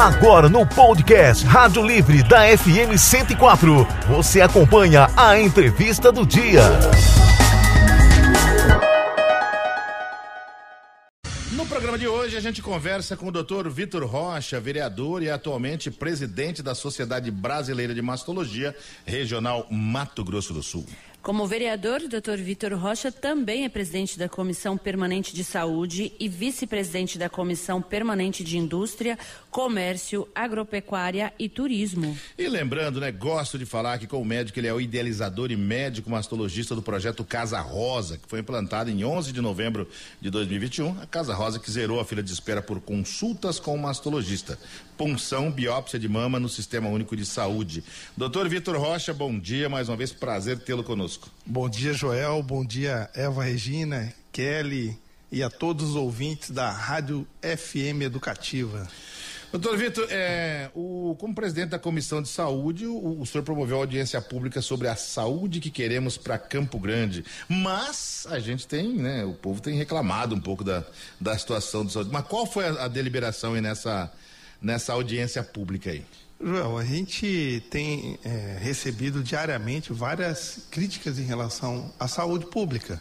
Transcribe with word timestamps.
Agora 0.00 0.48
no 0.48 0.66
podcast 0.66 1.44
Rádio 1.44 1.86
Livre 1.86 2.22
da 2.22 2.38
FM 2.56 2.96
104, 2.96 3.86
você 4.08 4.40
acompanha 4.40 5.10
a 5.14 5.38
entrevista 5.38 6.10
do 6.10 6.24
dia. 6.24 6.62
No 11.52 11.66
programa 11.66 11.98
de 11.98 12.08
hoje 12.08 12.34
a 12.34 12.40
gente 12.40 12.62
conversa 12.62 13.14
com 13.14 13.26
o 13.26 13.30
Dr. 13.30 13.68
Vitor 13.68 14.06
Rocha, 14.06 14.58
vereador 14.58 15.22
e 15.22 15.28
atualmente 15.28 15.90
presidente 15.90 16.62
da 16.62 16.74
Sociedade 16.74 17.30
Brasileira 17.30 17.94
de 17.94 18.00
Mastologia, 18.00 18.74
Regional 19.04 19.66
Mato 19.70 20.24
Grosso 20.24 20.54
do 20.54 20.62
Sul. 20.62 20.86
Como 21.22 21.46
vereador, 21.46 22.00
o 22.00 22.08
Dr. 22.08 22.38
Vitor 22.38 22.72
Rocha 22.72 23.12
também 23.12 23.66
é 23.66 23.68
presidente 23.68 24.18
da 24.18 24.26
Comissão 24.26 24.78
Permanente 24.78 25.34
de 25.34 25.44
Saúde 25.44 26.14
e 26.18 26.26
vice-presidente 26.30 27.18
da 27.18 27.28
Comissão 27.28 27.82
Permanente 27.82 28.42
de 28.42 28.56
Indústria, 28.56 29.18
Comércio, 29.50 30.26
Agropecuária 30.34 31.30
e 31.38 31.46
Turismo. 31.46 32.16
E 32.38 32.48
lembrando, 32.48 33.00
né, 33.00 33.12
gosto 33.12 33.58
de 33.58 33.66
falar 33.66 33.98
que 33.98 34.06
com 34.06 34.18
o 34.18 34.24
médico 34.24 34.58
ele 34.58 34.68
é 34.68 34.72
o 34.72 34.80
idealizador 34.80 35.50
e 35.50 35.56
médico 35.56 36.08
mastologista 36.08 36.74
do 36.74 36.80
projeto 36.80 37.22
Casa 37.22 37.60
Rosa, 37.60 38.16
que 38.16 38.26
foi 38.26 38.40
implantado 38.40 38.88
em 38.88 39.04
11 39.04 39.30
de 39.30 39.42
novembro 39.42 39.86
de 40.22 40.30
2021. 40.30 41.02
A 41.02 41.06
Casa 41.06 41.34
Rosa 41.34 41.58
que 41.58 41.70
zerou 41.70 42.00
a 42.00 42.04
fila 42.04 42.22
de 42.22 42.32
espera 42.32 42.62
por 42.62 42.80
consultas 42.80 43.60
com 43.60 43.74
o 43.74 43.78
mastologista. 43.78 44.58
Punção, 44.96 45.50
biópsia 45.50 45.98
de 45.98 46.08
mama 46.08 46.40
no 46.40 46.48
Sistema 46.48 46.88
Único 46.88 47.14
de 47.14 47.26
Saúde. 47.26 47.84
Doutor 48.16 48.48
Vitor 48.48 48.76
Rocha, 48.78 49.12
bom 49.12 49.38
dia, 49.38 49.68
mais 49.68 49.88
uma 49.88 49.96
vez, 49.96 50.12
prazer 50.12 50.58
tê-lo 50.58 50.82
conosco 50.82 51.09
conosco. 51.10 51.30
Bom 51.44 51.68
dia, 51.68 51.92
Joel. 51.92 52.42
Bom 52.42 52.64
dia, 52.64 53.10
Eva 53.14 53.42
Regina, 53.42 54.12
Kelly 54.30 54.96
e 55.32 55.42
a 55.42 55.50
todos 55.50 55.90
os 55.90 55.96
ouvintes 55.96 56.50
da 56.50 56.70
Rádio 56.70 57.26
FM 57.42 58.02
Educativa. 58.02 58.88
Doutor 59.50 59.76
Vitor, 59.76 60.06
é, 60.10 60.70
o, 60.74 61.16
como 61.18 61.34
presidente 61.34 61.70
da 61.70 61.78
Comissão 61.78 62.22
de 62.22 62.28
Saúde, 62.28 62.86
o, 62.86 63.20
o 63.20 63.26
senhor 63.26 63.42
promoveu 63.42 63.78
audiência 63.78 64.20
pública 64.22 64.62
sobre 64.62 64.86
a 64.86 64.94
saúde 64.94 65.58
que 65.58 65.70
queremos 65.70 66.16
para 66.16 66.38
Campo 66.38 66.78
Grande. 66.78 67.24
Mas 67.48 68.26
a 68.30 68.38
gente 68.38 68.68
tem, 68.68 68.94
né? 68.94 69.24
O 69.24 69.34
povo 69.34 69.60
tem 69.60 69.76
reclamado 69.76 70.36
um 70.36 70.40
pouco 70.40 70.62
da, 70.62 70.84
da 71.20 71.36
situação 71.36 71.84
de 71.84 71.92
saúde. 71.92 72.10
Mas 72.12 72.24
qual 72.26 72.46
foi 72.46 72.66
a, 72.66 72.84
a 72.84 72.88
deliberação 72.88 73.54
aí 73.54 73.60
nessa, 73.60 74.12
nessa 74.62 74.92
audiência 74.92 75.42
pública 75.42 75.90
aí? 75.90 76.04
Joel, 76.42 76.78
a 76.78 76.84
gente 76.84 77.62
tem 77.68 78.18
é, 78.24 78.56
recebido 78.58 79.22
diariamente 79.22 79.92
várias 79.92 80.60
críticas 80.70 81.18
em 81.18 81.24
relação 81.24 81.92
à 82.00 82.08
saúde 82.08 82.46
pública. 82.46 83.00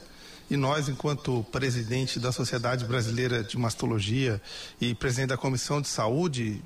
E 0.50 0.58
nós, 0.58 0.90
enquanto 0.90 1.46
presidente 1.50 2.20
da 2.20 2.34
Sociedade 2.34 2.84
Brasileira 2.84 3.42
de 3.42 3.58
Mastologia 3.58 4.42
e 4.82 4.94
presidente 4.94 5.30
da 5.30 5.38
Comissão 5.38 5.80
de 5.80 5.88
Saúde 5.88 6.62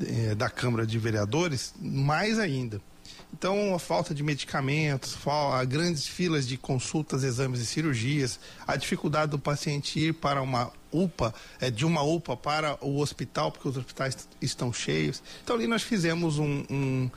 é, 0.00 0.34
da 0.36 0.48
Câmara 0.48 0.86
de 0.86 0.96
Vereadores, 0.96 1.74
mais 1.80 2.38
ainda. 2.38 2.80
Então, 3.32 3.74
a 3.74 3.78
falta 3.78 4.14
de 4.14 4.22
medicamentos, 4.22 5.16
a 5.26 5.64
grandes 5.64 6.06
filas 6.06 6.46
de 6.46 6.56
consultas, 6.56 7.24
exames 7.24 7.60
e 7.60 7.66
cirurgias, 7.66 8.38
a 8.66 8.76
dificuldade 8.76 9.30
do 9.30 9.38
paciente 9.38 9.98
ir 9.98 10.14
para 10.14 10.42
uma 10.42 10.70
UPA, 10.92 11.34
é, 11.60 11.70
de 11.70 11.84
uma 11.84 12.02
UPA 12.02 12.36
para 12.36 12.78
o 12.84 13.00
hospital, 13.00 13.50
porque 13.50 13.68
os 13.68 13.76
hospitais 13.76 14.28
estão 14.40 14.72
cheios. 14.72 15.22
Então, 15.42 15.56
ali 15.56 15.66
nós 15.66 15.82
fizemos 15.82 16.38
um, 16.38 16.64
um, 16.70 17.10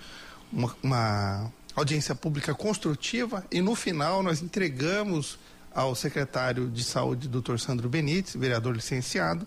uma, 0.51 0.75
uma 0.81 1.53
audiência 1.75 2.15
pública 2.15 2.55
construtiva 2.55 3.45
e, 3.51 3.61
no 3.61 3.75
final, 3.75 4.23
nós 4.23 4.41
entregamos 4.41 5.37
ao 5.73 5.93
secretário 5.93 6.69
de 6.69 6.83
Saúde, 6.83 7.27
doutor 7.27 7.59
Sandro 7.59 7.89
Benites, 7.89 8.35
vereador 8.35 8.73
licenciado, 8.73 9.45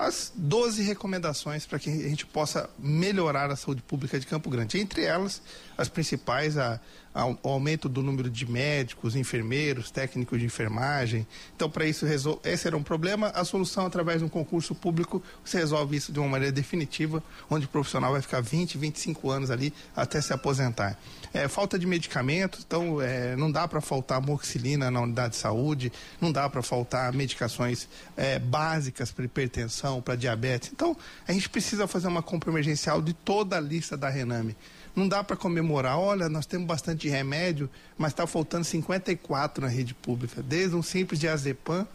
as 0.00 0.32
12 0.34 0.82
recomendações 0.82 1.66
para 1.66 1.78
que 1.78 1.90
a 1.90 2.08
gente 2.08 2.24
possa 2.24 2.70
melhorar 2.78 3.50
a 3.50 3.56
saúde 3.56 3.82
pública 3.82 4.18
de 4.18 4.26
Campo 4.26 4.48
Grande. 4.48 4.80
Entre 4.80 5.04
elas, 5.04 5.42
as 5.76 5.90
principais, 5.90 6.56
a, 6.56 6.80
o 7.14 7.48
aumento 7.48 7.88
do 7.88 8.02
número 8.02 8.30
de 8.30 8.50
médicos, 8.50 9.16
enfermeiros, 9.16 9.90
técnicos 9.90 10.38
de 10.38 10.46
enfermagem. 10.46 11.26
Então, 11.56 11.68
para 11.68 11.84
isso, 11.84 12.06
resol... 12.06 12.40
esse 12.44 12.68
era 12.68 12.76
um 12.76 12.82
problema. 12.82 13.28
A 13.28 13.44
solução, 13.44 13.86
através 13.86 14.20
de 14.20 14.24
um 14.24 14.28
concurso 14.28 14.74
público, 14.74 15.22
você 15.44 15.58
resolve 15.58 15.96
isso 15.96 16.12
de 16.12 16.20
uma 16.20 16.28
maneira 16.28 16.52
definitiva, 16.52 17.22
onde 17.50 17.66
o 17.66 17.68
profissional 17.68 18.12
vai 18.12 18.22
ficar 18.22 18.40
20, 18.40 18.78
25 18.78 19.30
anos 19.30 19.50
ali 19.50 19.74
até 19.94 20.20
se 20.20 20.32
aposentar. 20.32 20.96
É, 21.32 21.48
falta 21.48 21.78
de 21.78 21.86
medicamentos, 21.86 22.64
então 22.66 23.00
é, 23.00 23.36
não 23.36 23.50
dá 23.50 23.66
para 23.66 23.80
faltar 23.80 24.18
amoxicilina 24.18 24.90
na 24.90 25.00
unidade 25.00 25.34
de 25.34 25.36
saúde, 25.36 25.92
não 26.20 26.32
dá 26.32 26.48
para 26.48 26.62
faltar 26.62 27.12
medicações 27.12 27.88
é, 28.16 28.38
básicas 28.38 29.12
para 29.12 29.24
hipertensão, 29.24 30.00
para 30.00 30.16
diabetes. 30.16 30.70
Então, 30.72 30.96
a 31.26 31.32
gente 31.32 31.48
precisa 31.48 31.86
fazer 31.86 32.08
uma 32.08 32.22
compra 32.22 32.50
emergencial 32.50 33.02
de 33.02 33.12
toda 33.12 33.56
a 33.56 33.60
lista 33.60 33.96
da 33.96 34.08
Rename. 34.08 34.56
Não 34.94 35.08
dá 35.08 35.22
para 35.22 35.36
comemorar, 35.36 35.98
olha, 35.98 36.28
nós 36.28 36.46
temos 36.46 36.66
bastante 36.66 37.08
remédio, 37.08 37.70
mas 37.96 38.12
está 38.12 38.26
faltando 38.26 38.64
54 38.64 39.64
na 39.64 39.70
rede 39.70 39.94
pública, 39.94 40.42
desde 40.42 40.74
um 40.74 40.82
simples 40.82 41.20
diazepam 41.20 41.86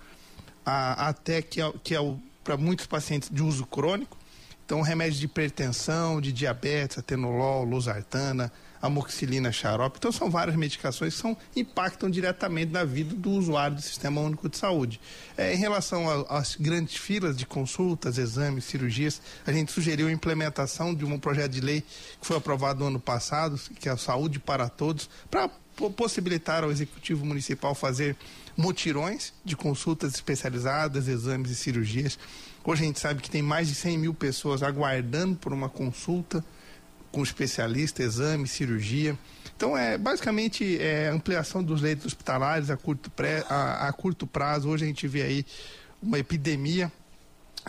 a, 0.65 1.09
até 1.09 1.41
que 1.41 1.61
é, 1.61 1.73
que 1.83 1.95
é 1.95 1.99
para 2.43 2.57
muitos 2.57 2.85
pacientes 2.85 3.29
de 3.29 3.43
uso 3.43 3.65
crônico. 3.65 4.17
Então, 4.65 4.81
remédios 4.81 5.19
de 5.19 5.25
hipertensão, 5.25 6.19
de 6.19 6.31
diabetes, 6.31 6.97
atenolol, 6.97 7.63
losartana, 7.65 8.51
amoxicilina 8.85 9.51
xarope. 9.51 9.97
Então, 9.97 10.11
são 10.11 10.29
várias 10.29 10.55
medicações 10.55 11.15
que 11.15 11.21
são, 11.21 11.37
impactam 11.55 12.09
diretamente 12.09 12.71
na 12.71 12.83
vida 12.83 13.15
do 13.15 13.31
usuário 13.31 13.75
do 13.75 13.81
Sistema 13.81 14.21
Único 14.21 14.49
de 14.49 14.57
Saúde. 14.57 14.99
É, 15.37 15.53
em 15.53 15.57
relação 15.57 16.25
às 16.29 16.55
grandes 16.55 16.95
filas 16.95 17.35
de 17.35 17.45
consultas, 17.45 18.17
exames, 18.17 18.65
cirurgias, 18.65 19.21
a 19.45 19.51
gente 19.51 19.71
sugeriu 19.71 20.07
a 20.07 20.11
implementação 20.11 20.93
de 20.93 21.05
um 21.05 21.19
projeto 21.19 21.51
de 21.51 21.61
lei 21.61 21.81
que 21.81 22.25
foi 22.25 22.37
aprovado 22.37 22.79
no 22.79 22.87
ano 22.87 22.99
passado, 22.99 23.59
que 23.79 23.89
é 23.89 23.91
a 23.91 23.97
Saúde 23.97 24.39
para 24.39 24.69
Todos, 24.69 25.09
para 25.29 25.49
possibilitar 25.95 26.63
ao 26.63 26.71
Executivo 26.71 27.25
Municipal 27.25 27.75
fazer 27.75 28.15
mutirões 28.55 29.33
de 29.43 29.55
consultas 29.55 30.13
especializadas, 30.13 31.07
exames 31.07 31.51
e 31.51 31.55
cirurgias. 31.55 32.17
Hoje 32.63 32.83
a 32.83 32.85
gente 32.87 32.99
sabe 32.99 33.21
que 33.21 33.29
tem 33.29 33.41
mais 33.41 33.67
de 33.67 33.75
100 33.75 33.97
mil 33.97 34.13
pessoas 34.13 34.63
aguardando 34.63 35.35
por 35.35 35.53
uma 35.53 35.69
consulta 35.69 36.43
com 37.15 37.23
especialista, 37.23 38.03
exame, 38.03 38.45
cirurgia. 38.45 39.17
Então, 39.55 39.77
é 39.77 39.97
basicamente 39.97 40.77
é, 40.81 41.07
ampliação 41.07 41.63
dos 41.63 41.81
leitos 41.81 42.07
hospitalares 42.07 42.69
a 42.69 42.75
curto, 42.75 43.09
pré, 43.09 43.41
a, 43.47 43.87
a 43.87 43.93
curto 43.93 44.27
prazo. 44.27 44.67
Hoje 44.67 44.83
a 44.83 44.87
gente 44.87 45.07
vê 45.07 45.21
aí 45.21 45.45
uma 46.03 46.19
epidemia 46.19 46.91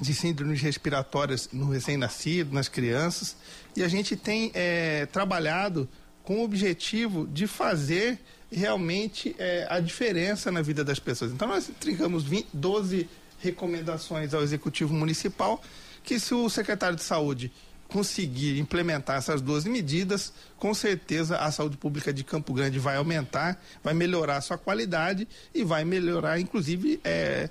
de 0.03 0.13
síndromes 0.13 0.61
respiratórias 0.61 1.49
no 1.53 1.71
recém-nascido, 1.71 2.53
nas 2.53 2.69
crianças, 2.69 3.37
e 3.77 3.85
a 3.85 3.89
gente 3.89 4.17
tem 4.17 4.51
é, 4.53 5.07
trabalhado 5.07 5.89
com 6.25 6.41
o 6.41 6.45
objetivo 6.45 7.25
de 7.29 7.47
fazer 7.47 8.19
realmente 8.51 9.37
é, 9.39 9.65
a 9.71 9.79
diferença 9.79 10.51
na 10.51 10.61
vida 10.61 10.83
das 10.83 10.99
pessoas. 10.99 11.31
Então, 11.31 11.47
nós 11.47 11.69
entregamos 11.69 12.25
20, 12.25 12.49
12 12.53 13.09
recomendações 13.39 14.35
ao 14.35 14.43
Executivo 14.43 14.93
Municipal, 14.93 15.63
que 16.03 16.19
se 16.19 16.35
o 16.35 16.51
secretário 16.51 16.97
de 16.97 17.05
Saúde 17.05 17.53
conseguir 17.89 18.59
implementar 18.59 19.17
essas 19.17 19.41
12 19.41 19.69
medidas, 19.69 20.33
com 20.59 20.75
certeza 20.75 21.39
a 21.39 21.51
saúde 21.51 21.77
pública 21.77 22.13
de 22.13 22.25
Campo 22.25 22.53
Grande 22.53 22.79
vai 22.79 22.97
aumentar, 22.97 23.63
vai 23.83 23.95
melhorar 23.95 24.37
a 24.37 24.41
sua 24.41 24.59
qualidade 24.59 25.27
e 25.55 25.63
vai 25.65 25.85
melhorar, 25.85 26.41
inclusive, 26.41 27.01
é, 27.05 27.51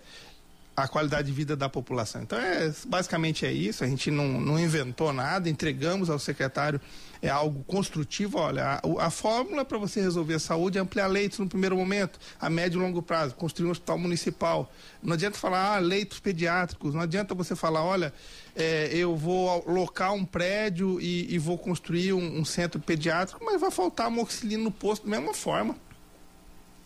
a 0.76 0.88
qualidade 0.88 1.28
de 1.28 1.34
vida 1.34 1.56
da 1.56 1.70
população. 1.70 2.22
Então, 2.22 2.38
é, 2.38 2.72
basicamente 2.88 3.46
é 3.46 3.52
isso. 3.52 3.84
A 3.84 3.88
gente 3.88 4.12
não, 4.12 4.28
não 4.40 4.60
inventou 4.60 5.14
nada, 5.14 5.50
entregamos 5.50 6.10
ao 6.10 6.20
secretário 6.20 6.82
é 7.22 7.30
algo 7.30 7.64
construtivo. 7.64 8.38
Olha, 8.38 8.82
a, 8.82 9.06
a 9.06 9.10
fórmula 9.10 9.66
para 9.66 9.78
você 9.78 10.02
resolver 10.02 10.36
a 10.36 10.40
saúde 10.40 10.78
é 10.78 10.82
ampliar 10.82 11.08
leitos 11.08 11.40
no 11.40 11.48
primeiro 11.48 11.76
momento, 11.76 12.20
a 12.40 12.50
médio 12.50 12.80
e 12.80 12.82
longo 12.82 13.02
prazo, 13.02 13.36
construir 13.36 13.68
um 13.68 13.72
hospital 13.72 13.98
municipal. 13.98 14.72
Não 15.02 15.14
adianta 15.14 15.38
falar 15.38 15.76
ah, 15.76 15.80
leitos 15.80 16.20
pediátricos, 16.20 16.94
não 16.94 17.02
adianta 17.02 17.34
você 17.34 17.56
falar, 17.56 17.84
olha, 17.84 18.14
é, 18.56 18.90
eu 18.92 19.16
vou 19.16 19.64
locar 19.68 20.14
um 20.14 20.26
prédio 20.26 21.00
e, 21.02 21.34
e 21.34 21.38
vou 21.38 21.58
construir 21.58 22.14
um, 22.14 22.40
um, 22.40 22.46
centro 22.46 22.80
pediátrico, 22.80 23.44
mas 23.44 23.60
vai 23.60 23.72
faltar 23.72 24.08
amoxicilina 24.08 24.64
no 24.64 24.72
posto 24.72 25.04
da 25.04 25.18
mesma 25.18 25.34
forma. 25.34 25.76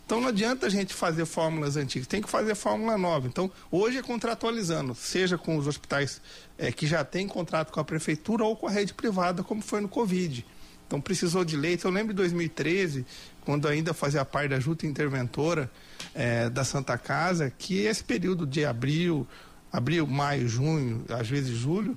Então 0.09 0.19
não 0.19 0.29
adianta 0.29 0.65
a 0.65 0.69
gente 0.71 0.91
fazer 0.91 1.23
fórmulas 1.27 1.77
antigas, 1.77 2.07
tem 2.07 2.19
que 2.19 2.27
fazer 2.27 2.55
fórmula 2.55 2.97
nova. 2.97 3.27
Então 3.27 3.51
hoje 3.69 3.99
é 3.99 4.01
contratualizando, 4.01 4.95
seja 4.95 5.37
com 5.37 5.55
os 5.55 5.67
hospitais 5.67 6.19
é, 6.57 6.71
que 6.71 6.87
já 6.87 7.03
têm 7.03 7.27
contrato 7.27 7.71
com 7.71 7.79
a 7.79 7.83
prefeitura 7.83 8.43
ou 8.43 8.55
com 8.55 8.65
a 8.65 8.71
rede 8.71 8.91
privada, 8.91 9.43
como 9.43 9.61
foi 9.61 9.81
no 9.81 9.87
Covid. 9.87 10.43
Então 10.87 10.99
precisou 10.99 11.45
de 11.45 11.55
leite. 11.55 11.85
Eu 11.85 11.91
lembro 11.91 12.11
de 12.11 12.17
2013, 12.17 13.05
quando 13.45 13.67
ainda 13.67 13.93
fazia 13.93 14.25
parte 14.25 14.49
da 14.49 14.59
junta 14.59 14.87
interventora 14.87 15.69
é, 16.15 16.49
da 16.49 16.63
Santa 16.63 16.97
Casa, 16.97 17.53
que 17.55 17.77
esse 17.81 18.03
período 18.03 18.47
de 18.47 18.65
abril, 18.65 19.27
abril, 19.71 20.07
maio, 20.07 20.47
junho, 20.47 21.05
às 21.07 21.29
vezes 21.29 21.55
julho, 21.55 21.95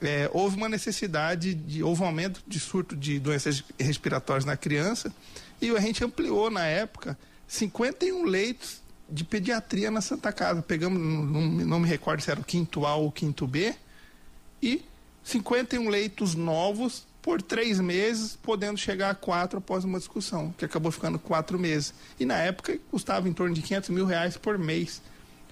é, 0.00 0.30
houve 0.32 0.56
uma 0.56 0.66
necessidade 0.66 1.52
de 1.52 1.82
houve 1.82 2.00
um 2.00 2.06
aumento 2.06 2.42
de 2.48 2.58
surto 2.58 2.96
de 2.96 3.18
doenças 3.18 3.62
respiratórias 3.78 4.46
na 4.46 4.56
criança 4.56 5.12
e 5.60 5.68
a 5.68 5.80
gente 5.80 6.02
ampliou 6.02 6.50
na 6.50 6.64
época 6.64 7.18
51 7.50 8.24
leitos 8.26 8.80
de 9.08 9.24
pediatria 9.24 9.90
na 9.90 10.00
Santa 10.00 10.32
Casa. 10.32 10.62
Pegamos, 10.62 11.00
não, 11.00 11.42
não 11.42 11.80
me 11.80 11.88
recordo 11.88 12.20
se 12.22 12.30
era 12.30 12.38
o 12.38 12.44
quinto 12.44 12.86
A 12.86 12.94
ou 12.94 13.08
o 13.08 13.12
quinto 13.12 13.44
B, 13.44 13.74
e 14.62 14.84
51 15.24 15.88
leitos 15.88 16.36
novos 16.36 17.04
por 17.20 17.42
três 17.42 17.80
meses, 17.80 18.38
podendo 18.40 18.78
chegar 18.78 19.10
a 19.10 19.14
quatro 19.16 19.58
após 19.58 19.84
uma 19.84 19.98
discussão, 19.98 20.54
que 20.56 20.64
acabou 20.64 20.92
ficando 20.92 21.18
quatro 21.18 21.58
meses. 21.58 21.92
E 22.20 22.24
na 22.24 22.36
época 22.36 22.78
custava 22.88 23.28
em 23.28 23.32
torno 23.32 23.52
de 23.52 23.62
500 23.62 23.90
mil 23.90 24.06
reais 24.06 24.36
por 24.36 24.56
mês. 24.56 25.02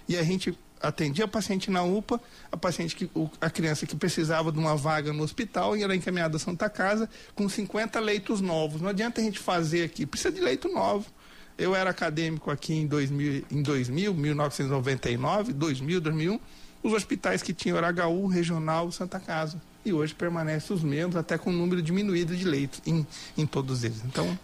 E 0.08 0.16
a 0.16 0.22
gente 0.22 0.56
atendia 0.80 1.24
a 1.24 1.28
paciente 1.28 1.68
na 1.68 1.82
UPA, 1.82 2.20
a 2.52 2.56
paciente 2.56 2.94
que 2.94 3.10
a 3.40 3.50
criança 3.50 3.86
que 3.86 3.96
precisava 3.96 4.52
de 4.52 4.58
uma 4.60 4.76
vaga 4.76 5.12
no 5.12 5.24
hospital 5.24 5.76
e 5.76 5.82
era 5.82 5.96
encaminhada 5.96 6.36
a 6.36 6.40
Santa 6.40 6.70
Casa 6.70 7.10
com 7.34 7.48
50 7.48 7.98
leitos 7.98 8.40
novos. 8.40 8.80
Não 8.80 8.88
adianta 8.88 9.20
a 9.20 9.24
gente 9.24 9.40
fazer 9.40 9.82
aqui, 9.82 10.06
precisa 10.06 10.30
de 10.30 10.40
leito 10.40 10.68
novo. 10.68 11.10
Eu 11.58 11.74
era 11.74 11.90
acadêmico 11.90 12.50
aqui 12.50 12.72
em 12.72 12.86
2000, 12.86 13.44
em 13.50 13.62
2000 13.62 14.14
1999, 14.14 15.52
2000, 15.52 16.00
2001. 16.00 16.40
Os 16.82 16.92
hospitais 16.92 17.42
que 17.42 17.52
tinham 17.52 17.76
era 17.76 18.06
HU, 18.06 18.26
Regional, 18.26 18.90
Santa 18.92 19.18
Casa. 19.18 19.60
E 19.84 19.92
hoje 19.92 20.14
permanecem 20.14 20.76
os 20.76 20.82
mesmos, 20.82 21.16
até 21.16 21.36
com 21.36 21.50
o 21.50 21.52
número 21.52 21.82
diminuído 21.82 22.36
de 22.36 22.44
leitos 22.44 22.80
em, 22.86 23.04
em 23.36 23.44
todos 23.44 23.82
eles. 23.82 24.02
Então, 24.04 24.38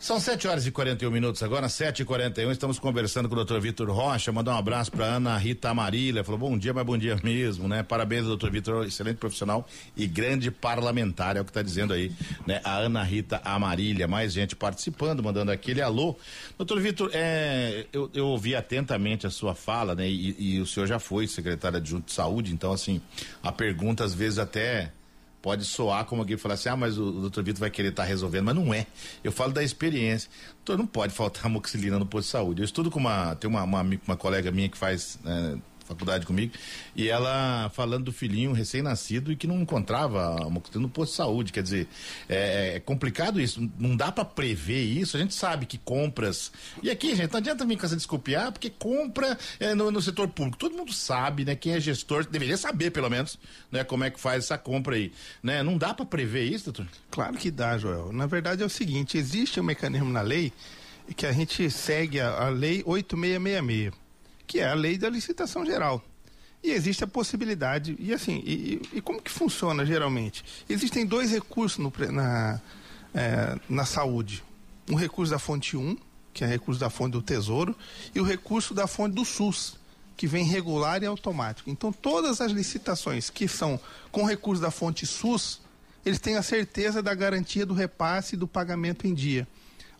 são 0.00 0.18
7 0.18 0.48
horas 0.48 0.66
e 0.66 0.70
41 0.70 1.10
minutos 1.10 1.42
agora, 1.42 1.68
7 1.68 2.00
e 2.00 2.04
41 2.06 2.50
Estamos 2.50 2.78
conversando 2.78 3.28
com 3.28 3.34
o 3.34 3.36
doutor 3.36 3.60
Vitor 3.60 3.90
Rocha. 3.90 4.32
Mandar 4.32 4.54
um 4.54 4.58
abraço 4.58 4.90
para 4.90 5.04
Ana 5.04 5.36
Rita 5.36 5.68
Amarília. 5.68 6.24
Falou 6.24 6.38
bom 6.38 6.56
dia, 6.56 6.72
mas 6.72 6.86
bom 6.86 6.96
dia 6.96 7.18
mesmo, 7.22 7.68
né? 7.68 7.82
Parabéns, 7.82 8.24
doutor 8.24 8.50
Vitor, 8.50 8.86
excelente 8.86 9.18
profissional 9.18 9.68
e 9.94 10.06
grande 10.06 10.50
parlamentar, 10.50 11.36
é 11.36 11.40
o 11.42 11.44
que 11.44 11.50
está 11.50 11.60
dizendo 11.60 11.92
aí, 11.92 12.10
né? 12.46 12.62
A 12.64 12.78
Ana 12.78 13.02
Rita 13.02 13.42
Amarília. 13.44 14.08
Mais 14.08 14.32
gente 14.32 14.56
participando, 14.56 15.22
mandando 15.22 15.52
aquele 15.52 15.82
alô. 15.82 16.16
Doutor 16.56 16.80
Vitor, 16.80 17.10
é, 17.12 17.86
eu, 17.92 18.10
eu 18.14 18.26
ouvi 18.26 18.56
atentamente 18.56 19.26
a 19.26 19.30
sua 19.30 19.54
fala, 19.54 19.94
né? 19.94 20.08
E, 20.08 20.56
e 20.56 20.60
o 20.60 20.66
senhor 20.66 20.86
já 20.86 20.98
foi 20.98 21.26
secretário 21.26 21.76
adjunto 21.76 22.06
de 22.06 22.12
saúde, 22.12 22.54
então, 22.54 22.72
assim, 22.72 23.02
a 23.42 23.52
pergunta 23.52 24.02
às 24.02 24.14
vezes 24.14 24.38
até 24.38 24.92
pode 25.42 25.64
soar 25.64 26.04
como 26.04 26.22
alguém 26.22 26.36
falar 26.36 26.54
assim, 26.54 26.68
ah, 26.68 26.76
mas 26.76 26.98
o, 26.98 27.04
o 27.04 27.20
doutor 27.22 27.42
Vitor 27.42 27.60
vai 27.60 27.70
querer 27.70 27.88
estar 27.88 28.02
tá 28.02 28.08
resolvendo, 28.08 28.44
mas 28.44 28.54
não 28.54 28.72
é. 28.72 28.86
Eu 29.24 29.32
falo 29.32 29.52
da 29.52 29.62
experiência. 29.62 30.30
Doutor, 30.64 30.78
não 30.78 30.86
pode 30.86 31.12
faltar 31.12 31.46
amoxilina 31.46 31.98
no 31.98 32.06
posto 32.06 32.26
de 32.26 32.32
saúde. 32.32 32.62
Eu 32.62 32.64
estudo 32.64 32.90
com 32.90 32.98
uma, 32.98 33.34
tem 33.36 33.48
uma, 33.48 33.62
uma, 33.62 33.82
uma 34.06 34.16
colega 34.16 34.50
minha 34.50 34.68
que 34.68 34.78
faz 34.78 35.18
né, 35.24 35.58
faculdade 35.90 36.24
comigo, 36.24 36.52
e 36.94 37.08
ela 37.08 37.70
falando 37.74 38.04
do 38.04 38.12
filhinho 38.12 38.52
recém-nascido 38.52 39.32
e 39.32 39.36
que 39.36 39.46
não 39.46 39.60
encontrava 39.60 40.36
no 40.74 40.88
posto 40.88 41.12
de 41.12 41.16
saúde. 41.16 41.52
Quer 41.52 41.62
dizer, 41.62 41.88
é, 42.28 42.76
é 42.76 42.80
complicado 42.80 43.40
isso, 43.40 43.68
não 43.78 43.96
dá 43.96 44.12
para 44.12 44.24
prever 44.24 44.82
isso. 44.82 45.16
A 45.16 45.20
gente 45.20 45.34
sabe 45.34 45.66
que 45.66 45.78
compras. 45.78 46.52
E 46.82 46.90
aqui, 46.90 47.14
gente, 47.14 47.32
não 47.32 47.38
adianta 47.38 47.64
vir 47.64 47.76
com 47.76 47.86
essa 47.86 47.96
desculpiar, 47.96 48.52
porque 48.52 48.70
compra 48.70 49.36
é, 49.58 49.74
no, 49.74 49.90
no, 49.90 50.00
setor 50.00 50.28
público. 50.28 50.58
Todo 50.58 50.76
mundo 50.76 50.92
sabe, 50.92 51.44
né? 51.44 51.54
Quem 51.56 51.72
é 51.72 51.80
gestor 51.80 52.24
deveria 52.24 52.56
saber, 52.56 52.90
pelo 52.90 53.10
menos, 53.10 53.38
né? 53.70 53.82
Como 53.82 54.04
é 54.04 54.10
que 54.10 54.20
faz 54.20 54.44
essa 54.44 54.58
compra 54.58 54.96
aí. 54.96 55.12
Né? 55.42 55.62
Não 55.62 55.76
dá 55.76 55.92
para 55.92 56.06
prever 56.06 56.44
isso, 56.44 56.66
doutor? 56.66 56.86
Claro 57.10 57.36
que 57.36 57.50
dá, 57.50 57.76
Joel. 57.76 58.12
Na 58.12 58.26
verdade 58.26 58.62
é 58.62 58.66
o 58.66 58.70
seguinte: 58.70 59.18
existe 59.18 59.60
um 59.60 59.64
mecanismo 59.64 60.10
na 60.10 60.22
lei 60.22 60.52
que 61.16 61.26
a 61.26 61.32
gente 61.32 61.68
segue 61.70 62.20
a, 62.20 62.30
a 62.44 62.48
lei 62.48 62.82
8666 62.86 63.99
que 64.50 64.58
é 64.58 64.66
a 64.66 64.74
lei 64.74 64.98
da 64.98 65.08
licitação 65.08 65.64
geral. 65.64 66.02
E 66.60 66.72
existe 66.72 67.04
a 67.04 67.06
possibilidade, 67.06 67.96
e 68.00 68.12
assim, 68.12 68.42
e, 68.44 68.82
e 68.94 69.00
como 69.00 69.22
que 69.22 69.30
funciona 69.30 69.86
geralmente? 69.86 70.44
Existem 70.68 71.06
dois 71.06 71.30
recursos 71.30 71.78
no, 71.78 71.92
na, 72.10 72.60
é, 73.14 73.56
na 73.68 73.84
saúde. 73.84 74.42
Um 74.90 74.96
recurso 74.96 75.30
da 75.30 75.38
fonte 75.38 75.76
1, 75.76 75.96
que 76.34 76.42
é 76.42 76.48
recurso 76.48 76.80
da 76.80 76.90
fonte 76.90 77.12
do 77.12 77.22
Tesouro, 77.22 77.76
e 78.12 78.18
o 78.18 78.24
recurso 78.24 78.74
da 78.74 78.88
fonte 78.88 79.14
do 79.14 79.24
SUS, 79.24 79.78
que 80.16 80.26
vem 80.26 80.44
regular 80.44 81.00
e 81.00 81.06
automático. 81.06 81.70
Então, 81.70 81.92
todas 81.92 82.40
as 82.40 82.50
licitações 82.50 83.30
que 83.30 83.46
são 83.46 83.78
com 84.10 84.24
recurso 84.24 84.60
da 84.60 84.72
fonte 84.72 85.06
SUS, 85.06 85.60
eles 86.04 86.18
têm 86.18 86.36
a 86.36 86.42
certeza 86.42 87.00
da 87.00 87.14
garantia 87.14 87.64
do 87.64 87.72
repasse 87.72 88.34
e 88.34 88.38
do 88.38 88.48
pagamento 88.48 89.06
em 89.06 89.14
dia, 89.14 89.46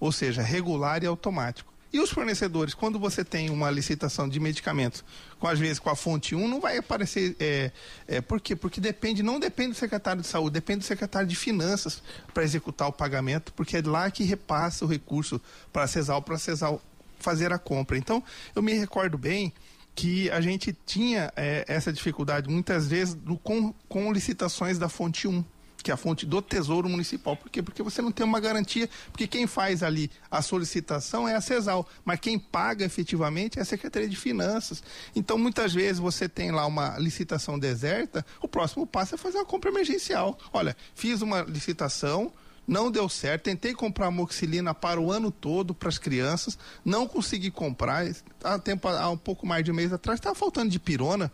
ou 0.01 0.11
seja, 0.11 0.43
regular 0.43 1.05
e 1.05 1.07
automático. 1.07 1.70
E 1.93 1.99
os 1.99 2.11
fornecedores, 2.11 2.73
quando 2.73 3.01
você 3.01 3.25
tem 3.25 3.51
uma 3.51 3.69
licitação 3.69 4.29
de 4.29 4.39
medicamentos, 4.39 5.03
com 5.41 5.49
às 5.49 5.59
vezes 5.59 5.81
com 5.81 5.91
a 5.91 5.97
fonte 5.97 6.37
1, 6.37 6.47
não 6.47 6.61
vai 6.61 6.77
aparecer. 6.77 7.35
É, 7.41 7.73
é, 8.07 8.21
por 8.21 8.41
quê? 8.41 8.55
Porque 8.55 8.81
depende, 8.81 9.23
não 9.23 9.41
depende 9.41 9.71
do 9.71 9.77
secretário 9.77 10.23
de 10.23 10.29
saúde, 10.29 10.55
depende 10.55 10.81
do 10.81 10.85
secretário 10.85 11.27
de 11.27 11.35
finanças 11.35 12.01
para 12.33 12.45
executar 12.45 12.87
o 12.89 12.93
pagamento, 12.93 13.53
porque 13.55 13.77
é 13.77 13.83
lá 13.85 14.09
que 14.09 14.23
repassa 14.23 14.85
o 14.85 14.89
recurso 14.89 15.41
para 15.73 15.83
a 15.83 15.89
CESAL, 15.89 16.23
para 16.23 16.37
a 16.37 16.39
CESAL 16.39 16.81
fazer 17.19 17.53
a 17.53 17.59
compra. 17.59 17.99
Então, 17.99 18.23
eu 18.55 18.63
me 18.63 18.73
recordo 18.75 19.19
bem 19.19 19.53
que 19.95 20.31
a 20.31 20.41
gente 20.41 20.73
tinha 20.87 21.33
é, 21.37 21.65
essa 21.67 21.93
dificuldade 21.93 22.49
muitas 22.49 22.87
vezes 22.87 23.15
do, 23.15 23.37
com, 23.37 23.75
com 23.89 24.13
licitações 24.13 24.79
da 24.79 24.89
fonte 24.89 25.27
1 25.27 25.45
que 25.83 25.91
é 25.91 25.95
a 25.95 25.97
fonte 25.97 26.27
do 26.27 26.41
Tesouro 26.43 26.89
Municipal. 26.89 27.37
Por 27.37 27.51
quê? 27.51 27.63
Porque 27.63 27.83
você 27.83 28.03
não 28.03 28.13
tem 28.13 28.25
uma 28.25 28.41
garantia, 28.41 28.89
porque 29.11 29.27
quem 29.27 29.47
faz 29.47 29.83
ali 29.83 30.11
a 30.31 30.43
solicitação 30.43 31.29
é 31.29 31.35
a 31.35 31.41
CESAL, 31.41 31.87
mas 32.05 32.21
quem 32.21 32.39
paga 32.39 32.85
efetivamente 32.85 33.59
é 33.59 33.63
a 33.63 33.65
Secretaria 33.65 34.09
de 34.09 34.17
Finanças. 34.17 34.83
Então, 35.15 35.39
muitas 35.39 35.73
vezes 35.73 35.99
você 35.99 36.29
tem 36.29 36.51
lá 36.51 36.67
uma 36.67 36.99
licitação 36.99 37.59
deserta, 37.59 38.25
o 38.41 38.49
próximo 38.49 38.87
passo 38.87 39.15
é 39.15 39.19
fazer 39.19 39.39
uma 39.39 39.45
compra 39.45 39.71
emergencial. 39.71 40.39
Olha, 40.53 40.77
fiz 40.95 41.23
uma 41.23 41.43
licitação, 41.43 42.33
não 42.71 42.89
deu 42.89 43.09
certo, 43.09 43.45
tentei 43.45 43.75
comprar 43.75 44.07
amoxilina 44.07 44.73
para 44.73 45.01
o 45.01 45.11
ano 45.11 45.31
todo 45.31 45.75
para 45.75 45.89
as 45.89 45.99
crianças, 45.99 46.57
não 46.85 47.07
consegui 47.07 47.51
comprar, 47.51 48.07
há, 48.45 48.59
tempo, 48.59 48.87
há 48.87 49.11
um 49.11 49.17
pouco 49.17 49.45
mais 49.47 49.65
de 49.65 49.73
um 49.73 49.75
mês 49.75 49.93
atrás, 49.93 50.21
estava 50.21 50.37
faltando 50.37 50.71
de 50.71 50.79
pirona, 50.79 51.33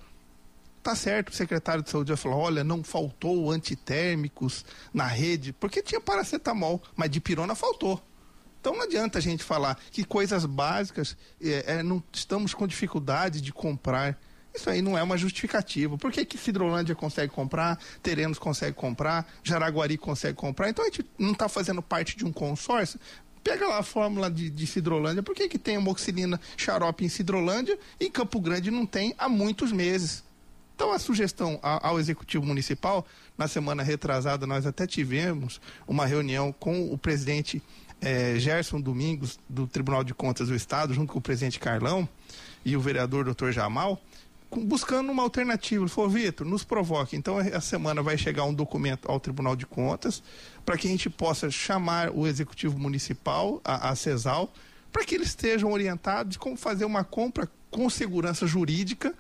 Tá 0.87 0.95
certo, 0.95 1.31
o 1.31 1.35
secretário 1.35 1.83
de 1.83 1.91
saúde 1.91 2.13
vai 2.13 2.17
falar, 2.17 2.37
olha, 2.37 2.63
não 2.63 2.85
faltou 2.85 3.51
antitérmicos 3.51 4.65
na 4.95 5.05
rede, 5.05 5.53
porque 5.53 5.83
tinha 5.83 6.01
paracetamol, 6.01 6.81
mas 6.95 7.11
de 7.11 7.21
pirona 7.21 7.57
faltou. 7.57 8.01
Então 8.61 8.73
não 8.73 8.83
adianta 8.83 9.19
a 9.19 9.21
gente 9.21 9.43
falar 9.43 9.77
que 9.91 10.05
coisas 10.05 10.47
básicas 10.47 11.17
é, 11.43 11.79
é, 11.79 11.83
não 11.83 12.01
estamos 12.13 12.55
com 12.55 12.69
dificuldade 12.69 13.41
de 13.41 13.53
comprar. 13.53 14.17
Isso 14.55 14.71
aí 14.71 14.81
não 14.81 14.97
é 14.97 15.03
uma 15.03 15.19
justificativa. 15.19 15.99
Por 15.99 16.13
que, 16.13 16.25
que 16.25 16.39
Cidrolândia 16.39 16.95
consegue 16.95 17.33
comprar, 17.33 17.81
Terenos 18.01 18.39
consegue 18.39 18.77
comprar, 18.77 19.27
Jaraguari 19.43 19.99
consegue 19.99 20.37
comprar? 20.37 20.69
Então 20.69 20.85
a 20.85 20.89
gente 20.89 21.05
não 21.19 21.33
está 21.33 21.49
fazendo 21.49 21.83
parte 21.83 22.17
de 22.17 22.25
um 22.25 22.33
consórcio. 22.33 23.01
Pega 23.43 23.67
lá 23.67 23.81
a 23.81 23.83
fórmula 23.83 24.31
de, 24.31 24.49
de 24.51 24.67
Cidrolândia. 24.69 25.21
Por 25.21 25.35
que, 25.35 25.49
que 25.49 25.59
tem 25.59 25.75
amoxilina 25.75 26.41
xarope 26.57 27.05
em 27.05 27.09
Cidrolândia 27.09 27.77
e 27.99 28.07
em 28.07 28.11
Campo 28.11 28.41
Grande 28.41 28.71
não 28.71 28.87
tem 28.87 29.17
há 29.19 29.29
muitos 29.29 29.73
meses? 29.73 30.25
Então, 30.77 30.93
a 30.93 30.99
sugestão 30.99 31.59
ao 31.63 31.99
Executivo 31.99 32.45
Municipal, 32.45 33.07
na 33.37 33.49
semana 33.49 33.83
retrasada, 33.83 34.47
nós 34.47 34.67
até 34.67 34.87
tivemos 34.87 35.59
uma 35.89 36.05
reunião 36.05 36.53
com 36.53 36.93
o 36.93 36.99
presidente 36.99 37.63
eh, 37.99 38.35
Gerson 38.39 38.79
Domingos, 38.79 39.39
do 39.49 39.67
Tribunal 39.67 40.05
de 40.05 40.13
Contas 40.13 40.49
do 40.49 40.55
Estado, 40.55 40.93
junto 40.93 41.15
com 41.15 41.19
o 41.19 41.23
presidente 41.23 41.59
Carlão 41.59 42.07
e 42.63 42.77
o 42.77 42.81
vereador 42.81 43.25
doutor 43.25 43.53
Jamal, 43.53 43.99
buscando 44.55 45.11
uma 45.11 45.23
alternativa. 45.23 45.83
Ele 45.83 45.91
falou, 45.91 46.11
Vitor, 46.11 46.47
nos 46.47 46.63
provoque. 46.63 47.17
Então, 47.17 47.39
a 47.39 47.61
semana 47.63 48.03
vai 48.03 48.19
chegar 48.19 48.45
um 48.45 48.53
documento 48.53 49.11
ao 49.11 49.19
Tribunal 49.19 49.57
de 49.57 49.65
Contas 49.65 50.23
para 50.63 50.77
que 50.77 50.87
a 50.87 50.91
gente 50.91 51.09
possa 51.09 51.51
chamar 51.51 52.11
o 52.11 52.27
Executivo 52.27 52.79
Municipal, 52.79 53.63
a, 53.65 53.89
a 53.89 53.97
CESAL, 53.97 54.53
para 54.93 55.07
que 55.07 55.15
eles 55.15 55.29
estejam 55.29 55.73
orientados 55.73 56.37
como 56.37 56.55
fazer 56.55 56.85
uma 56.85 57.03
compra 57.03 57.49
com 57.71 57.89
segurança 57.89 58.47
jurídica 58.47 59.15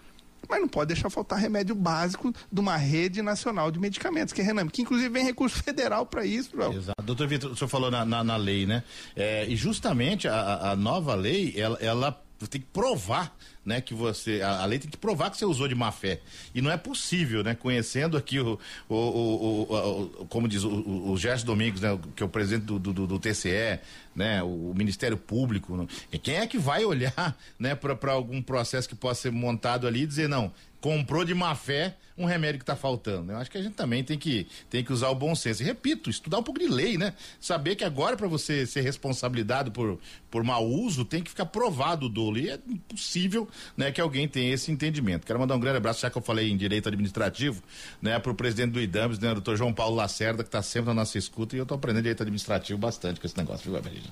mas 0.49 0.61
não 0.61 0.69
pode 0.69 0.88
deixar 0.88 1.11
faltar 1.11 1.38
remédio 1.38 1.75
básico 1.75 2.33
de 2.50 2.61
uma 2.61 2.76
rede 2.76 3.23
nacional 3.23 3.71
de 3.71 3.79
medicamentos, 3.79 4.33
que 4.33 4.41
é 4.41 4.45
Rename, 4.45 4.71
que 4.71 4.83
inclusive 4.83 5.09
vem 5.09 5.25
recurso 5.25 5.57
federal 5.62 6.07
para 6.07 6.25
isso, 6.25 6.50
Joel. 6.55 6.73
Exato. 6.73 7.03
Doutor 7.03 7.26
Vitor, 7.29 7.50
o 7.50 7.57
senhor 7.57 7.69
falou 7.69 7.91
na, 7.91 8.05
na, 8.05 8.25
na 8.25 8.37
lei, 8.37 8.67
né? 8.67 8.83
É, 9.15 9.47
e 9.47 9.57
justamente 9.57 10.29
a, 10.29 10.73
a 10.73 10.76
nova 10.76 11.15
lei, 11.15 11.55
ela, 11.57 11.79
ela 11.81 12.23
tem 12.50 12.61
que 12.61 12.67
provar, 12.67 13.35
né, 13.67 13.81
que 13.81 13.93
você, 13.93 14.41
a, 14.41 14.63
a, 14.63 14.65
lei 14.65 14.79
tem 14.79 14.89
que 14.89 14.97
provar 14.97 15.29
que 15.31 15.37
você 15.37 15.45
usou 15.45 15.67
de 15.67 15.75
má 15.75 15.91
fé. 15.91 16.21
E 16.55 16.63
não 16.63 16.71
é 16.71 16.77
possível, 16.77 17.43
né, 17.43 17.55
conhecendo 17.55 18.17
aqui 18.17 18.39
o, 18.39 18.59
o, 18.89 18.95
o, 18.95 19.63
o 20.21 20.27
como 20.27 20.47
diz 20.47 20.63
o, 20.63 20.71
o, 21.11 21.19
Gerson 21.19 21.45
Domingos, 21.45 21.81
né, 21.81 21.99
que 22.15 22.23
é 22.23 22.27
o 22.27 22.29
presidente 22.29 22.65
do, 22.65 22.79
do, 22.79 23.07
do 23.07 23.19
TCE, 23.19 23.81
né, 24.15 24.41
o 24.43 24.73
Ministério 24.75 25.17
Público, 25.17 25.77
né, 25.77 25.87
quem 26.23 26.37
é 26.37 26.47
que 26.47 26.59
vai 26.59 26.85
olhar, 26.85 27.37
né, 27.59 27.75
para 27.75 28.13
algum 28.13 28.41
processo 28.41 28.89
que 28.89 28.95
possa 28.95 29.23
ser 29.23 29.33
montado 29.33 29.87
ali 29.87 30.03
e 30.03 30.07
dizer, 30.07 30.29
não, 30.29 30.53
comprou 30.80 31.25
de 31.25 31.35
má 31.35 31.54
fé 31.54 31.97
um 32.18 32.25
remédio 32.25 32.59
que 32.59 32.62
está 32.62 32.75
faltando. 32.75 33.33
Eu 33.33 33.37
acho 33.37 33.50
que 33.50 33.59
a 33.59 33.62
gente 33.62 33.75
também 33.75 34.02
tem 34.02 34.18
que, 34.18 34.47
tem 34.71 34.83
que 34.83 34.92
usar 34.92 35.11
o 35.11 35.14
bom 35.14 35.35
senso. 35.35 35.62
E 35.62 35.66
repito, 35.66 36.09
estudar 36.09 36.38
um 36.38 36.42
pouco 36.42 36.59
de 36.59 36.66
lei, 36.66 36.97
né? 36.97 37.12
Saber 37.38 37.76
que 37.76 37.85
agora 37.85 38.16
para 38.16 38.26
você 38.26 38.66
ser 38.66 38.80
responsabilizado 38.80 39.71
por, 39.71 39.99
por 40.30 40.42
mau 40.42 40.66
uso, 40.66 41.04
tem 41.04 41.23
que 41.23 41.28
ficar 41.28 41.47
provado 41.47 42.06
o 42.06 42.09
dolo. 42.09 42.38
E 42.38 42.49
é 42.49 42.59
impossível, 42.68 43.47
né, 43.76 43.92
que 43.92 44.00
alguém 44.00 44.26
tenha 44.26 44.54
esse 44.54 44.73
entendimento. 44.73 45.26
Quero 45.26 45.38
mandar 45.38 45.56
um 45.56 45.61
grande 45.61 45.76
abraço, 45.76 46.00
já 46.00 46.11
que 46.11 46.16
eu 46.16 46.23
falei 46.23 46.50
em 46.50 46.56
direito 46.56 46.88
administrativo, 46.88 47.62
né, 48.00 48.18
para 48.18 48.33
o 48.33 48.35
presidente 48.35 48.73
do 48.73 48.80
IDAMS, 48.80 49.18
né, 49.18 49.33
doutor 49.33 49.56
João 49.56 49.73
Paulo 49.73 49.97
Lacerda, 49.97 50.42
que 50.42 50.49
está 50.49 50.62
sempre 50.62 50.88
na 50.88 50.95
nossa 50.95 51.18
escuta, 51.18 51.54
e 51.54 51.59
eu 51.59 51.64
estou 51.64 51.76
aprendendo 51.76 52.04
direito 52.04 52.23
administrativo 52.23 52.78
bastante 52.78 53.21
com 53.21 53.26
esse 53.26 53.37
negócio, 53.37 53.71
viu, 53.71 53.76
Averija? 53.76 54.09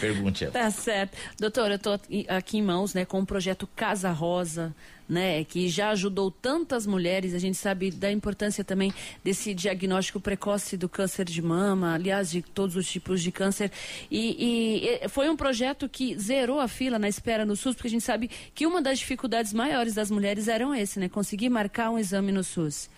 Pergunte 0.00 0.44
ela. 0.44 0.52
Tá 0.52 0.70
certo. 0.70 1.16
Doutor, 1.38 1.70
eu 1.70 1.76
estou 1.76 2.00
aqui 2.28 2.58
em 2.58 2.62
mãos, 2.62 2.94
né, 2.94 3.04
com 3.04 3.20
o 3.20 3.26
projeto 3.26 3.66
Casa 3.74 4.10
Rosa, 4.10 4.74
né, 5.08 5.44
que 5.44 5.68
já 5.68 5.90
ajudou 5.90 6.30
tantas 6.30 6.86
mulheres. 6.86 7.34
A 7.34 7.38
gente 7.38 7.56
sabe 7.56 7.90
da 7.90 8.10
importância 8.10 8.64
também 8.64 8.92
desse 9.22 9.54
diagnóstico 9.54 10.20
precoce 10.20 10.76
do 10.76 10.88
câncer 10.88 11.24
de 11.24 11.40
mama, 11.40 11.94
aliás, 11.94 12.30
de 12.30 12.42
todos 12.42 12.76
os 12.76 12.88
tipos 12.88 13.22
de 13.22 13.30
câncer. 13.30 13.70
E, 14.10 15.00
e 15.04 15.08
foi 15.08 15.28
um 15.28 15.36
projeto 15.36 15.88
que 15.88 16.18
zerou 16.18 16.60
a 16.60 16.68
fila 16.68 16.98
na 16.98 17.08
espera 17.08 17.44
no 17.44 17.56
SUS, 17.56 17.74
porque 17.74 17.88
a 17.88 17.90
gente 17.90 18.04
sabe 18.04 18.30
que 18.54 18.66
uma 18.66 18.82
das 18.82 18.98
dificuldades 18.98 19.52
maiores 19.52 19.94
das 19.94 20.10
mulheres 20.10 20.48
eram 20.48 20.74
esse, 20.74 20.98
né, 20.98 21.08
conseguir 21.08 21.48
marcar 21.48 21.90
um 21.90 21.98
exame 21.98 22.32
no 22.32 22.42
SUS. 22.42 22.90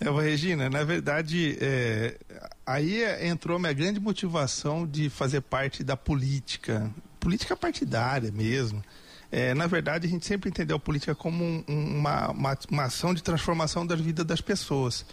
É, 0.00 0.10
Regina, 0.10 0.70
na 0.70 0.82
verdade, 0.82 1.58
é, 1.60 2.16
aí 2.64 3.04
entrou 3.26 3.58
minha 3.58 3.72
grande 3.74 4.00
motivação 4.00 4.86
de 4.86 5.10
fazer 5.10 5.42
parte 5.42 5.84
da 5.84 5.94
política, 5.94 6.90
política 7.20 7.54
partidária 7.54 8.32
mesmo. 8.32 8.82
É, 9.30 9.52
na 9.52 9.66
verdade, 9.66 10.06
a 10.06 10.10
gente 10.10 10.24
sempre 10.26 10.48
entendeu 10.48 10.76
a 10.76 10.80
política 10.80 11.14
como 11.14 11.44
um, 11.44 11.64
uma, 11.68 12.30
uma, 12.30 12.58
uma 12.70 12.84
ação 12.84 13.12
de 13.12 13.22
transformação 13.22 13.86
da 13.86 13.94
vida 13.94 14.24
das 14.24 14.40
pessoas. 14.40 15.04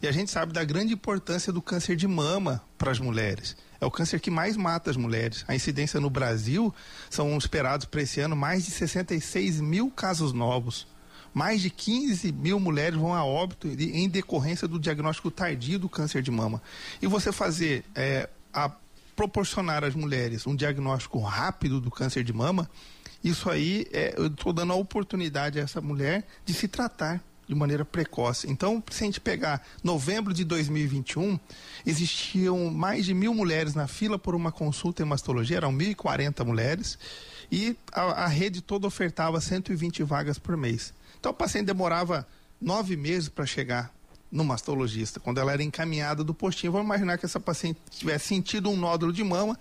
E 0.00 0.06
a 0.06 0.12
gente 0.12 0.30
sabe 0.30 0.52
da 0.52 0.62
grande 0.62 0.94
importância 0.94 1.52
do 1.52 1.60
câncer 1.60 1.96
de 1.96 2.06
mama 2.06 2.62
para 2.78 2.92
as 2.92 3.00
mulheres. 3.00 3.56
É 3.80 3.84
o 3.84 3.90
câncer 3.90 4.20
que 4.20 4.30
mais 4.30 4.56
mata 4.56 4.90
as 4.90 4.96
mulheres. 4.96 5.44
A 5.48 5.56
incidência 5.56 5.98
no 5.98 6.08
Brasil 6.08 6.72
são 7.10 7.36
esperados 7.36 7.84
para 7.84 8.02
esse 8.02 8.20
ano 8.20 8.36
mais 8.36 8.64
de 8.64 8.70
66 8.70 9.60
mil 9.60 9.90
casos 9.90 10.32
novos 10.32 10.86
mais 11.36 11.60
de 11.60 11.68
15 11.68 12.32
mil 12.32 12.58
mulheres 12.58 12.98
vão 12.98 13.12
a 13.12 13.22
óbito 13.22 13.68
em 13.68 14.08
decorrência 14.08 14.66
do 14.66 14.78
diagnóstico 14.78 15.30
tardio 15.30 15.78
do 15.78 15.86
câncer 15.86 16.22
de 16.22 16.30
mama. 16.30 16.62
E 17.02 17.06
você 17.06 17.30
fazer 17.30 17.84
é, 17.94 18.26
a 18.54 18.72
proporcionar 19.14 19.84
às 19.84 19.94
mulheres 19.94 20.46
um 20.46 20.56
diagnóstico 20.56 21.18
rápido 21.18 21.78
do 21.78 21.90
câncer 21.90 22.24
de 22.24 22.32
mama, 22.32 22.70
isso 23.22 23.50
aí 23.50 23.86
é, 23.92 24.14
eu 24.16 24.28
estou 24.28 24.50
dando 24.50 24.72
a 24.72 24.76
oportunidade 24.76 25.60
a 25.60 25.62
essa 25.62 25.78
mulher 25.78 26.26
de 26.46 26.54
se 26.54 26.66
tratar 26.66 27.22
de 27.46 27.54
maneira 27.54 27.84
precoce. 27.84 28.50
Então, 28.50 28.82
se 28.90 29.04
a 29.04 29.06
gente 29.06 29.20
pegar 29.20 29.62
novembro 29.84 30.32
de 30.32 30.42
2021, 30.42 31.38
existiam 31.84 32.70
mais 32.70 33.04
de 33.04 33.12
mil 33.12 33.34
mulheres 33.34 33.74
na 33.74 33.86
fila 33.86 34.18
por 34.18 34.34
uma 34.34 34.50
consulta 34.50 35.02
em 35.02 35.06
mastologia, 35.06 35.58
eram 35.58 35.70
1.040 35.70 36.46
mulheres, 36.46 36.98
e 37.52 37.76
a, 37.92 38.24
a 38.24 38.26
rede 38.26 38.62
toda 38.62 38.86
ofertava 38.86 39.38
120 39.38 40.02
vagas 40.02 40.38
por 40.38 40.56
mês. 40.56 40.94
Então, 41.18 41.32
o 41.32 41.34
paciente 41.34 41.66
demorava 41.66 42.26
nove 42.60 42.96
meses 42.96 43.28
para 43.28 43.46
chegar 43.46 43.92
no 44.30 44.44
mastologista, 44.44 45.20
quando 45.20 45.38
ela 45.38 45.52
era 45.52 45.62
encaminhada 45.62 46.24
do 46.24 46.34
postinho. 46.34 46.72
Vamos 46.72 46.86
imaginar 46.86 47.16
que 47.18 47.26
essa 47.26 47.40
paciente 47.40 47.80
tivesse 47.90 48.26
sentido 48.28 48.70
um 48.70 48.76
nódulo 48.76 49.12
de 49.12 49.22
mama 49.22 49.58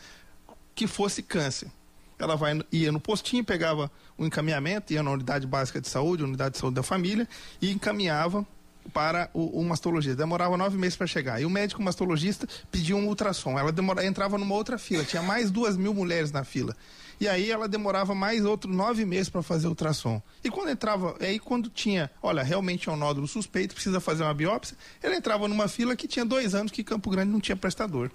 que 0.74 0.88
fosse 0.88 1.22
câncer. 1.22 1.70
Ela 2.18 2.36
vai, 2.36 2.62
ia 2.72 2.92
no 2.92 3.00
postinho, 3.00 3.44
pegava 3.44 3.92
o 4.18 4.26
encaminhamento, 4.26 4.94
ia 4.94 5.04
na 5.04 5.12
unidade 5.12 5.46
básica 5.46 5.82
de 5.82 5.88
saúde, 5.88 6.24
unidade 6.24 6.54
de 6.54 6.60
saúde 6.60 6.76
da 6.76 6.84
família, 6.84 7.28
e 7.62 7.72
encaminhava 7.72 8.46
para 8.94 9.30
o, 9.34 9.60
o 9.60 9.66
mastologista. 9.66 10.16
Demorava 10.16 10.56
nove 10.58 10.78
meses 10.78 10.96
para 10.96 11.08
chegar. 11.08 11.42
E 11.42 11.46
o 11.46 11.50
médico 11.50 11.82
mastologista 11.82 12.48
pediu 12.72 12.98
um 12.98 13.08
ultrassom. 13.08 13.60
Ela 13.60 13.72
demora, 13.72 14.06
entrava 14.06 14.38
numa 14.38 14.56
outra 14.56 14.78
fila. 14.78 15.04
Tinha 15.04 15.22
mais 15.22 15.52
duas 15.52 15.76
mil 15.76 15.94
mulheres 15.94 16.32
na 16.32 16.44
fila. 16.44 16.76
E 17.20 17.28
aí 17.28 17.50
ela 17.50 17.68
demorava 17.68 18.14
mais 18.14 18.44
outros 18.44 18.76
nove 18.76 19.06
meses 19.06 19.30
para 19.30 19.42
fazer 19.42 19.68
ultrassom. 19.68 20.22
E 20.44 20.50
quando 20.50 20.70
entrava, 20.70 21.16
aí 21.20 21.40
quando 21.40 21.70
tinha, 21.70 22.12
olha, 22.22 22.44
realmente 22.44 22.90
é 22.90 22.92
um 22.92 22.98
nódulo 22.98 23.28
suspeito, 23.28 23.74
precisa 23.74 24.00
fazer 24.00 24.24
uma 24.24 24.34
biópsia, 24.34 24.78
ela 25.02 25.16
entrava 25.16 25.48
numa 25.48 25.68
fila 25.68 25.96
que 25.96 26.08
tinha 26.08 26.26
dois 26.26 26.54
anos 26.54 26.72
que 26.72 26.84
Campo 26.84 27.10
Grande 27.10 27.32
não 27.32 27.40
tinha 27.40 27.56
prestador. 27.56 28.12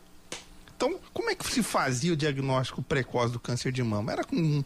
Então, 0.77 0.99
como 1.13 1.31
é 1.31 1.35
que 1.35 1.47
se 1.47 1.63
fazia 1.63 2.13
o 2.13 2.17
diagnóstico 2.17 2.83
precoce 2.83 3.33
do 3.33 3.39
câncer 3.39 3.71
de 3.71 3.83
mama? 3.83 4.13
Era, 4.13 4.25
com, 4.25 4.65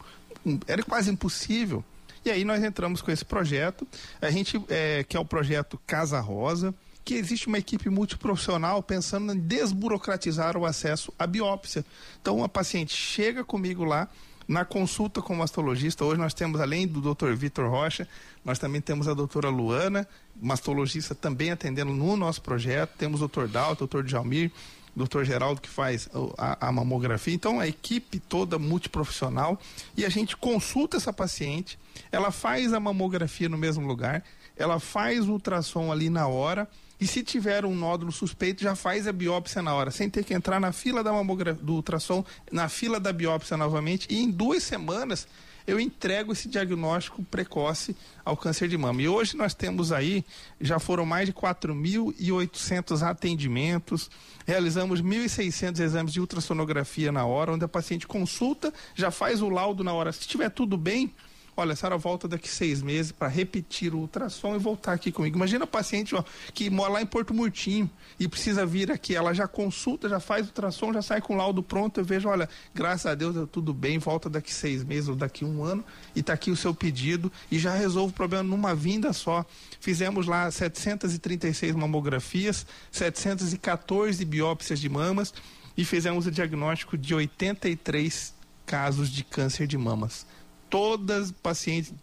era 0.67 0.81
quase 0.83 1.11
impossível. 1.11 1.83
E 2.23 2.31
aí 2.31 2.43
nós 2.43 2.63
entramos 2.63 3.01
com 3.01 3.11
esse 3.11 3.23
projeto, 3.23 3.87
a 4.21 4.31
gente 4.31 4.59
é, 4.69 5.03
que 5.03 5.15
é 5.15 5.19
o 5.19 5.25
projeto 5.25 5.79
Casa 5.85 6.19
Rosa, 6.19 6.73
que 7.05 7.13
existe 7.13 7.45
uma 7.45 7.59
equipe 7.59 7.87
multiprofissional 7.87 8.81
pensando 8.81 9.31
em 9.31 9.39
desburocratizar 9.39 10.57
o 10.57 10.65
acesso 10.65 11.13
à 11.19 11.27
biópsia. 11.27 11.85
Então, 12.19 12.43
a 12.43 12.49
paciente 12.49 12.95
chega 12.95 13.43
comigo 13.43 13.83
lá, 13.83 14.09
na 14.47 14.65
consulta 14.65 15.21
com 15.21 15.33
o 15.33 15.37
mastologista, 15.37 16.03
hoje 16.03 16.19
nós 16.19 16.33
temos, 16.33 16.59
além 16.59 16.87
do 16.87 17.01
Dr. 17.01 17.33
Vitor 17.33 17.69
Rocha, 17.69 18.07
nós 18.43 18.59
também 18.59 18.81
temos 18.81 19.07
a 19.07 19.13
doutora 19.13 19.49
Luana, 19.49 20.07
mastologista 20.39 21.15
também 21.15 21.51
atendendo 21.51 21.91
no 21.91 22.17
nosso 22.17 22.41
projeto, 22.41 22.91
temos 22.97 23.21
o 23.21 23.27
Dr. 23.27 23.47
Dal, 23.47 23.71
o 23.73 23.87
Dr. 23.87 24.03
Djalmir, 24.03 24.51
doutor 24.95 25.25
Geraldo 25.25 25.59
que 25.59 25.69
faz 25.69 26.07
a, 26.37 26.67
a, 26.67 26.71
mamografia. 26.71 27.33
Então, 27.33 27.59
a 27.59 27.67
equipe 27.67 28.19
toda 28.19 28.57
multiprofissional 28.57 29.59
e 29.97 30.05
a 30.05 30.09
gente 30.09 30.37
consulta 30.37 30.97
essa 30.97 31.11
paciente, 31.11 31.77
ela 32.11 32.31
faz 32.31 32.73
a 32.73 32.79
mamografia 32.79 33.49
no 33.49 33.57
mesmo 33.57 33.85
lugar, 33.85 34.23
ela 34.57 34.79
faz 34.79 35.27
o 35.27 35.33
ultrassom 35.33 35.91
ali 35.91 36.09
na 36.09 36.27
hora 36.27 36.67
e 36.99 37.05
se 37.05 37.23
tiver 37.23 37.65
um 37.65 37.75
nódulo 37.75 38.11
suspeito, 38.11 38.63
já 38.63 38.75
faz 38.75 39.05
a 39.05 39.11
biópsia 39.11 39.61
na 39.61 39.73
hora, 39.73 39.91
sem 39.91 40.09
ter 40.09 40.23
que 40.23 40.33
entrar 40.33 40.59
na 40.59 40.71
fila 40.71 41.03
da 41.03 41.11
mamografia, 41.11 41.61
do 41.61 41.73
ultrassom, 41.73 42.23
na 42.51 42.69
fila 42.69 42.99
da 42.99 43.11
biópsia 43.11 43.57
novamente. 43.57 44.07
E 44.09 44.17
em 44.17 44.31
duas 44.31 44.63
semanas 44.63 45.27
eu 45.67 45.79
entrego 45.79 46.31
esse 46.31 46.47
diagnóstico 46.47 47.23
precoce 47.23 47.95
ao 48.23 48.37
câncer 48.37 48.69
de 48.69 48.77
mama. 48.77 49.01
E 49.01 49.09
hoje 49.09 49.35
nós 49.35 49.53
temos 49.53 49.91
aí, 49.91 50.23
já 50.61 50.79
foram 50.79 51.05
mais 51.05 51.27
de 51.27 51.33
4.800 51.33 53.01
atendimentos, 53.01 54.09
realizamos 54.45 55.01
1.600 55.01 55.79
exames 55.79 56.13
de 56.13 56.21
ultrassonografia 56.21 57.11
na 57.11 57.25
hora, 57.25 57.51
onde 57.51 57.65
a 57.65 57.67
paciente 57.67 58.07
consulta, 58.07 58.73
já 58.93 59.11
faz 59.11 59.41
o 59.41 59.49
laudo 59.49 59.83
na 59.83 59.91
hora. 59.91 60.13
Se 60.13 60.21
estiver 60.21 60.49
tudo 60.49 60.77
bem, 60.77 61.13
olha, 61.57 61.73
a 61.73 61.75
senhora 61.75 61.97
volta 61.97 62.27
daqui 62.27 62.49
seis 62.49 62.81
meses 62.81 63.11
para 63.11 63.27
repetir 63.27 63.93
o 63.93 63.99
ultrassom 63.99 64.55
e 64.55 64.59
voltar 64.59 64.93
aqui 64.93 65.11
comigo. 65.11 65.37
Imagina 65.37 65.63
a 65.63 65.67
paciente 65.67 66.13
ó, 66.15 66.23
que 66.53 66.69
mora 66.69 66.93
lá 66.93 67.01
em 67.01 67.05
Porto 67.05 67.33
Murtinho 67.33 67.89
e 68.19 68.27
precisa 68.27 68.65
vir 68.65 68.91
aqui, 68.91 69.15
ela 69.15 69.33
já 69.33 69.47
consulta, 69.47 70.09
já 70.09 70.19
faz 70.19 70.45
o 70.45 70.49
ultrassom, 70.49 70.93
já 70.93 71.01
sai 71.01 71.21
com 71.21 71.33
o 71.33 71.37
laudo 71.37 71.63
pronto, 71.63 71.99
eu 71.99 72.05
vejo, 72.05 72.27
olha, 72.27 72.49
graças 72.73 73.05
a 73.05 73.15
Deus 73.15 73.33
deu 73.33 73.47
tudo 73.47 73.73
bem, 73.73 73.97
volta 73.97 74.29
daqui 74.29 74.53
seis 74.53 74.83
meses 74.83 75.07
ou 75.07 75.15
daqui 75.15 75.45
um 75.45 75.63
ano 75.63 75.83
e 76.15 76.19
está 76.19 76.33
aqui 76.33 76.51
o 76.51 76.55
seu 76.55 76.73
pedido 76.73 77.31
e 77.49 77.57
já 77.57 77.73
resolve 77.73 78.11
o 78.11 78.15
problema 78.15 78.43
numa 78.43 78.75
vinda 78.75 79.13
só. 79.13 79.45
Fizemos 79.79 80.27
lá 80.27 80.49
736 80.51 81.73
mamografias, 81.75 82.65
714 82.91 84.23
biópsias 84.25 84.79
de 84.79 84.89
mamas 84.89 85.33
e 85.77 85.85
fizemos 85.85 86.25
o 86.25 86.31
diagnóstico 86.31 86.97
de 86.97 87.13
83 87.13 88.33
casos 88.65 89.09
de 89.09 89.23
câncer 89.23 89.67
de 89.67 89.77
mamas 89.77 90.25
todas 90.69 91.31
pacientes 91.31 91.93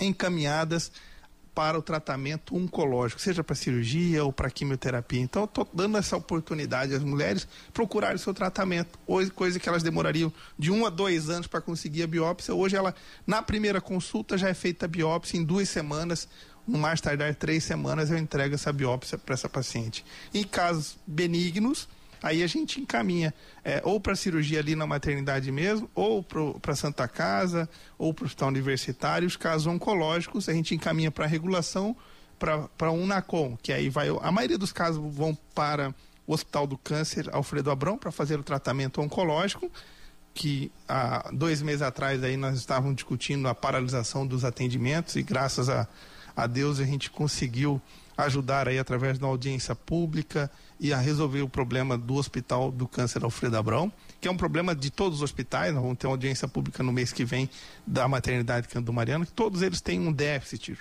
encaminhadas 0.00 0.90
para 1.54 1.78
o 1.78 1.82
tratamento 1.82 2.56
oncológico, 2.56 3.20
seja 3.20 3.42
para 3.42 3.54
cirurgia 3.54 4.24
ou 4.24 4.32
para 4.32 4.50
quimioterapia. 4.50 5.20
Então, 5.20 5.44
estou 5.44 5.68
dando 5.72 5.98
essa 5.98 6.16
oportunidade 6.16 6.94
às 6.94 7.02
mulheres 7.02 7.46
procurarem 7.72 8.18
seu 8.18 8.32
tratamento. 8.32 8.98
Coisa 9.34 9.58
que 9.58 9.68
elas 9.68 9.82
demorariam 9.82 10.32
de 10.58 10.70
um 10.70 10.86
a 10.86 10.90
dois 10.90 11.28
anos 11.28 11.46
para 11.46 11.60
conseguir 11.60 12.04
a 12.04 12.06
biópsia. 12.06 12.54
Hoje, 12.54 12.76
ela, 12.76 12.94
na 13.26 13.42
primeira 13.42 13.80
consulta, 13.80 14.38
já 14.38 14.48
é 14.48 14.54
feita 14.54 14.86
a 14.86 14.88
biópsia 14.88 15.38
em 15.38 15.44
duas 15.44 15.68
semanas. 15.68 16.28
No 16.66 16.78
mais 16.78 17.00
tardar 17.00 17.34
três 17.34 17.64
semanas, 17.64 18.10
eu 18.10 18.16
entrego 18.16 18.54
essa 18.54 18.72
biópsia 18.72 19.18
para 19.18 19.34
essa 19.34 19.48
paciente. 19.48 20.04
Em 20.32 20.44
casos 20.44 20.96
benignos, 21.06 21.88
Aí 22.22 22.42
a 22.42 22.46
gente 22.46 22.80
encaminha 22.80 23.32
é, 23.64 23.80
ou 23.84 24.00
para 24.00 24.14
cirurgia 24.14 24.60
ali 24.60 24.74
na 24.74 24.86
maternidade 24.86 25.50
mesmo, 25.50 25.90
ou 25.94 26.22
para 26.22 26.74
Santa 26.76 27.08
Casa, 27.08 27.68
ou 27.98 28.12
para 28.12 28.24
o 28.24 28.26
hospital 28.26 28.48
universitário. 28.48 29.26
Os 29.26 29.36
casos 29.36 29.66
oncológicos 29.66 30.48
a 30.48 30.52
gente 30.52 30.74
encaminha 30.74 31.10
para 31.10 31.26
regulação 31.26 31.96
para 32.38 32.90
um 32.90 33.06
NACOM, 33.06 33.56
que 33.62 33.72
aí 33.72 33.90
vai. 33.90 34.08
A 34.22 34.32
maioria 34.32 34.56
dos 34.56 34.72
casos 34.72 35.02
vão 35.14 35.36
para 35.54 35.94
o 36.26 36.32
Hospital 36.32 36.66
do 36.66 36.78
Câncer 36.78 37.28
Alfredo 37.32 37.70
Abrão 37.70 37.98
para 37.98 38.10
fazer 38.10 38.38
o 38.38 38.42
tratamento 38.42 39.00
oncológico 39.00 39.70
que 40.32 40.70
há 40.88 41.28
dois 41.32 41.60
meses 41.60 41.82
atrás 41.82 42.22
aí 42.22 42.36
nós 42.36 42.56
estávamos 42.56 42.94
discutindo 42.96 43.48
a 43.48 43.54
paralisação 43.54 44.26
dos 44.26 44.44
atendimentos 44.44 45.16
e 45.16 45.22
graças 45.22 45.68
a, 45.68 45.88
a 46.36 46.46
Deus 46.46 46.78
a 46.78 46.84
gente 46.84 47.10
conseguiu 47.10 47.80
ajudar 48.24 48.68
aí 48.68 48.78
através 48.78 49.18
da 49.18 49.26
audiência 49.26 49.74
pública 49.74 50.50
e 50.78 50.92
a 50.92 50.98
resolver 50.98 51.42
o 51.42 51.48
problema 51.48 51.96
do 51.96 52.14
Hospital 52.14 52.70
do 52.70 52.88
Câncer 52.88 53.22
Alfredo 53.22 53.56
Abrão, 53.56 53.92
que 54.20 54.28
é 54.28 54.30
um 54.30 54.36
problema 54.36 54.74
de 54.74 54.90
todos 54.90 55.18
os 55.18 55.22
hospitais, 55.22 55.72
nós 55.74 55.82
vamos 55.82 55.98
ter 55.98 56.06
uma 56.06 56.14
audiência 56.14 56.48
pública 56.48 56.82
no 56.82 56.92
mês 56.92 57.12
que 57.12 57.24
vem 57.24 57.48
da 57.86 58.08
maternidade 58.08 58.68
Canto 58.68 58.92
Mariano, 58.92 59.26
que 59.26 59.32
todos 59.32 59.62
eles 59.62 59.80
têm 59.80 60.00
um 60.00 60.12
déficit, 60.12 60.78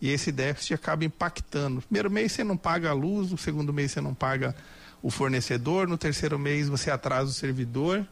e 0.00 0.10
esse 0.10 0.30
déficit 0.30 0.74
acaba 0.74 1.04
impactando. 1.04 1.82
Primeiro 1.82 2.10
mês 2.10 2.32
você 2.32 2.44
não 2.44 2.56
paga 2.56 2.90
a 2.90 2.92
luz, 2.92 3.30
no 3.30 3.38
segundo 3.38 3.72
mês 3.72 3.92
você 3.92 4.00
não 4.00 4.14
paga 4.14 4.54
o 5.02 5.10
fornecedor, 5.10 5.88
no 5.88 5.98
terceiro 5.98 6.38
mês 6.38 6.68
você 6.68 6.90
atrasa 6.90 7.30
o 7.30 7.34
servidor, 7.34 8.06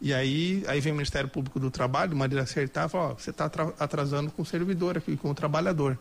e 0.00 0.12
aí, 0.12 0.62
aí 0.68 0.80
vem 0.80 0.92
o 0.92 0.96
Ministério 0.96 1.28
Público 1.28 1.58
do 1.58 1.70
Trabalho, 1.70 2.10
de 2.10 2.16
maneira 2.16 2.44
acertar, 2.44 2.88
fala, 2.88 3.12
ó, 3.12 3.14
você 3.14 3.30
está 3.30 3.50
atrasando 3.78 4.30
com 4.30 4.42
o 4.42 4.46
servidor 4.46 4.98
aqui, 4.98 5.16
com 5.16 5.30
o 5.30 5.34
trabalhador. 5.34 5.98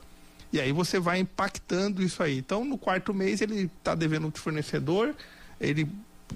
E 0.51 0.59
aí 0.59 0.71
você 0.71 0.99
vai 0.99 1.19
impactando 1.19 2.01
isso 2.01 2.21
aí. 2.21 2.37
Então, 2.37 2.63
no 2.63 2.77
quarto 2.77 3.13
mês, 3.13 3.41
ele 3.41 3.69
está 3.77 3.95
devendo 3.95 4.27
o 4.27 4.37
fornecedor, 4.37 5.15
ele 5.59 5.87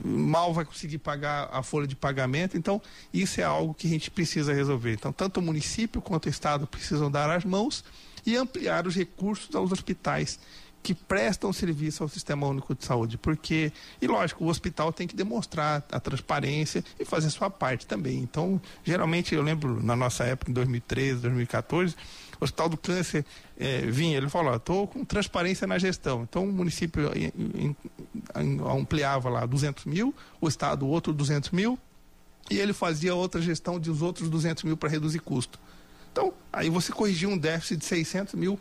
mal 0.04 0.54
vai 0.54 0.66
conseguir 0.66 1.00
pagar 1.00 1.50
a 1.52 1.64
folha 1.64 1.88
de 1.88 1.96
pagamento. 1.96 2.58
Então, 2.58 2.82
isso 3.14 3.42
é 3.42 3.44
algo 3.44 3.74
que 3.74 3.88
a 3.88 3.90
gente 3.90 4.12
precisa 4.12 4.54
resolver. 4.54 4.94
Então, 4.94 5.12
tanto 5.12 5.40
o 5.40 5.44
município 5.44 6.02
quanto 6.02 6.28
o 6.28 6.30
Estado 6.30 6.68
precisam 6.68 7.10
dar 7.10 7.30
as 7.30 7.44
mãos 7.44 7.84
e 8.26 8.36
ampliar 8.36 8.86
os 8.86 8.96
recursos 8.96 9.54
aos 9.56 9.72
hospitais 9.72 10.40
que 10.82 10.94
prestam 10.94 11.52
serviço 11.52 12.04
ao 12.04 12.10
Sistema 12.10 12.48
Único 12.48 12.74
de 12.74 12.86
Saúde, 12.86 13.18
porque, 13.18 13.72
e 14.02 14.08
lógico, 14.08 14.46
o 14.46 14.48
hospital 14.48 14.94
tem 14.94 15.06
que 15.06 15.16
demonstrar 15.16 15.86
a 15.92 16.00
transparência 16.00 16.84
e 16.98 17.04
fazer 17.04 17.30
sua 17.30 17.50
parte 17.50 17.86
também. 17.86 18.18
Então, 18.20 18.62
geralmente, 18.84 19.36
eu 19.36 19.42
lembro 19.42 19.84
na 19.84 19.96
nossa 19.96 20.24
época, 20.24 20.52
em 20.52 20.54
2013, 20.54 21.22
2014, 21.22 21.96
o 22.29 22.29
Hospital 22.40 22.70
do 22.70 22.78
Câncer 22.78 23.26
eh, 23.58 23.86
vinha, 23.88 24.18
ele 24.18 24.30
falou, 24.30 24.56
estou 24.56 24.88
com 24.88 25.04
transparência 25.04 25.68
na 25.68 25.78
gestão. 25.78 26.24
Então, 26.24 26.46
o 26.46 26.52
município 26.52 27.10
ampliava 28.66 29.30
lá 29.30 29.46
200 29.46 29.86
mil, 29.86 30.16
o 30.40 30.48
Estado 30.48 30.88
outro 30.88 31.12
200 31.12 31.52
mil, 31.52 31.78
e 32.50 32.58
ele 32.58 32.74
fazia 32.74 33.14
outra 33.14 33.42
gestão 33.42 33.80
de 33.80 33.92
os 33.92 34.02
outros 34.02 34.30
200 34.30 34.64
mil 34.64 34.78
para 34.78 34.90
reduzir 34.90 35.20
custo. 35.20 35.60
Então, 36.12 36.34
aí 36.52 36.70
você 36.70 36.92
corrigia 36.92 37.30
um 37.30 37.38
déficit 37.38 37.78
de 37.78 37.86
600 37.86 38.34
mil 38.36 38.60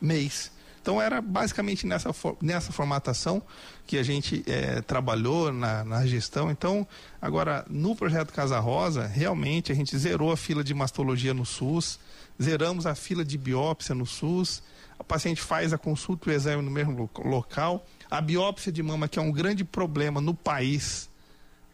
mês. 0.00 0.50
Então 0.86 1.02
era 1.02 1.20
basicamente 1.20 1.84
nessa, 1.84 2.14
nessa 2.40 2.70
formatação 2.70 3.42
que 3.88 3.98
a 3.98 4.04
gente 4.04 4.44
é, 4.46 4.80
trabalhou 4.82 5.52
na, 5.52 5.82
na, 5.82 6.06
gestão. 6.06 6.48
Então, 6.48 6.86
agora, 7.20 7.66
no 7.68 7.96
projeto 7.96 8.32
Casa 8.32 8.60
Rosa, 8.60 9.04
realmente 9.04 9.72
a 9.72 9.74
gente 9.74 9.98
zerou 9.98 10.30
a 10.30 10.36
fila 10.36 10.62
de 10.62 10.72
mastologia 10.72 11.34
no 11.34 11.44
SUS, 11.44 11.98
zeramos 12.40 12.86
a 12.86 12.94
fila 12.94 13.24
de 13.24 13.36
biópsia 13.36 13.96
no 13.96 14.06
SUS, 14.06 14.62
a 14.96 15.02
paciente 15.02 15.42
faz 15.42 15.72
a 15.72 15.78
consulta 15.78 16.30
e 16.30 16.32
o 16.32 16.36
exame 16.36 16.62
no 16.62 16.70
mesmo 16.70 17.10
local. 17.18 17.84
A 18.08 18.20
biópsia 18.20 18.70
de 18.70 18.80
mama, 18.80 19.08
que 19.08 19.18
é 19.18 19.22
um 19.22 19.32
grande 19.32 19.64
problema 19.64 20.20
no 20.20 20.34
país, 20.34 21.10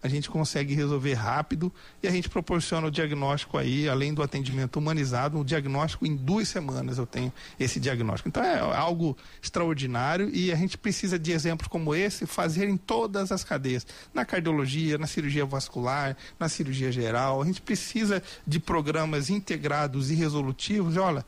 a 0.03 0.09
gente 0.09 0.29
consegue 0.29 0.75
resolver 0.75 1.15
rápido 1.15 1.73
e 2.03 2.09
a 2.09 2.11
gente 2.11 2.29
proporciona 2.29 2.89
o 2.89 2.91
diagnóstico 2.91 3.57
aí, 3.57 3.89
além 3.89 4.13
do 4.13 4.23
atendimento 4.23 4.77
humanizado, 4.77 5.39
o 5.39 5.45
diagnóstico 5.45 6.05
em 6.05 6.17
duas 6.17 6.49
semanas 6.49 6.99
eu 6.99 7.07
tenho 7.07 7.33
esse 7.59 7.79
diagnóstico. 7.79 8.29
Então 8.29 8.43
é 8.43 8.59
algo 8.59 9.17
extraordinário 9.41 10.29
e 10.35 10.51
a 10.51 10.57
gente 10.57 10.77
precisa 10.77 11.19
de 11.19 11.33
exemplos 11.33 11.69
como 11.69 11.95
esse 11.95 12.27
fazer 12.27 12.69
em 12.69 12.77
todas 12.77 13.31
as 13.31 13.45
cadeias, 13.45 13.87
na 14.13 14.25
cardiologia, 14.25 14.99
na 14.99 15.07
cirurgia 15.07 15.47
vascular, 15.47 16.17
na 16.39 16.49
cirurgia 16.49 16.91
geral. 16.91 17.41
A 17.41 17.45
gente 17.45 17.63
precisa 17.63 18.23
de 18.47 18.59
programas 18.59 19.31
integrados 19.31 20.11
e 20.11 20.15
resolutivos. 20.15 20.97
E 20.97 20.99
olha, 20.99 21.25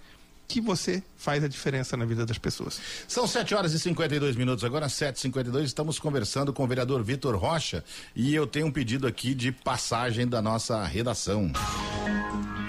que 0.47 0.61
você 0.61 1.03
faz 1.17 1.43
a 1.43 1.49
diferença 1.49 1.97
na 1.97 2.05
vida 2.05 2.25
das 2.27 2.39
pessoas. 2.39 2.81
São 3.09 3.27
7 3.27 3.55
horas 3.55 3.73
e 3.73 3.79
52 3.79 4.37
minutos, 4.37 4.65
agora 4.65 4.87
7h52. 4.87 5.65
Estamos 5.65 5.99
conversando 5.99 6.53
com 6.53 6.65
o 6.65 6.67
vereador 6.67 7.03
Vitor 7.03 7.37
Rocha 7.37 7.85
e 8.15 8.35
eu 8.35 8.47
tenho 8.47 8.67
um 8.67 8.73
pedido 8.73 9.07
aqui 9.07 9.35
de 9.35 9.53
passagem 9.53 10.27
da 10.27 10.41
nossa 10.41 10.85
redação. 10.85 11.51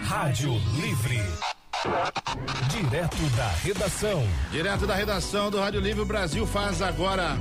Rádio 0.03 0.53
Livre. 0.81 1.19
Direto 2.69 3.35
da 3.35 3.49
redação. 3.49 4.27
Direto 4.51 4.87
da 4.87 4.95
redação 4.95 5.51
do 5.51 5.59
Rádio 5.59 5.79
Livre 5.79 6.05
Brasil 6.05 6.47
faz 6.47 6.81
agora 6.81 7.37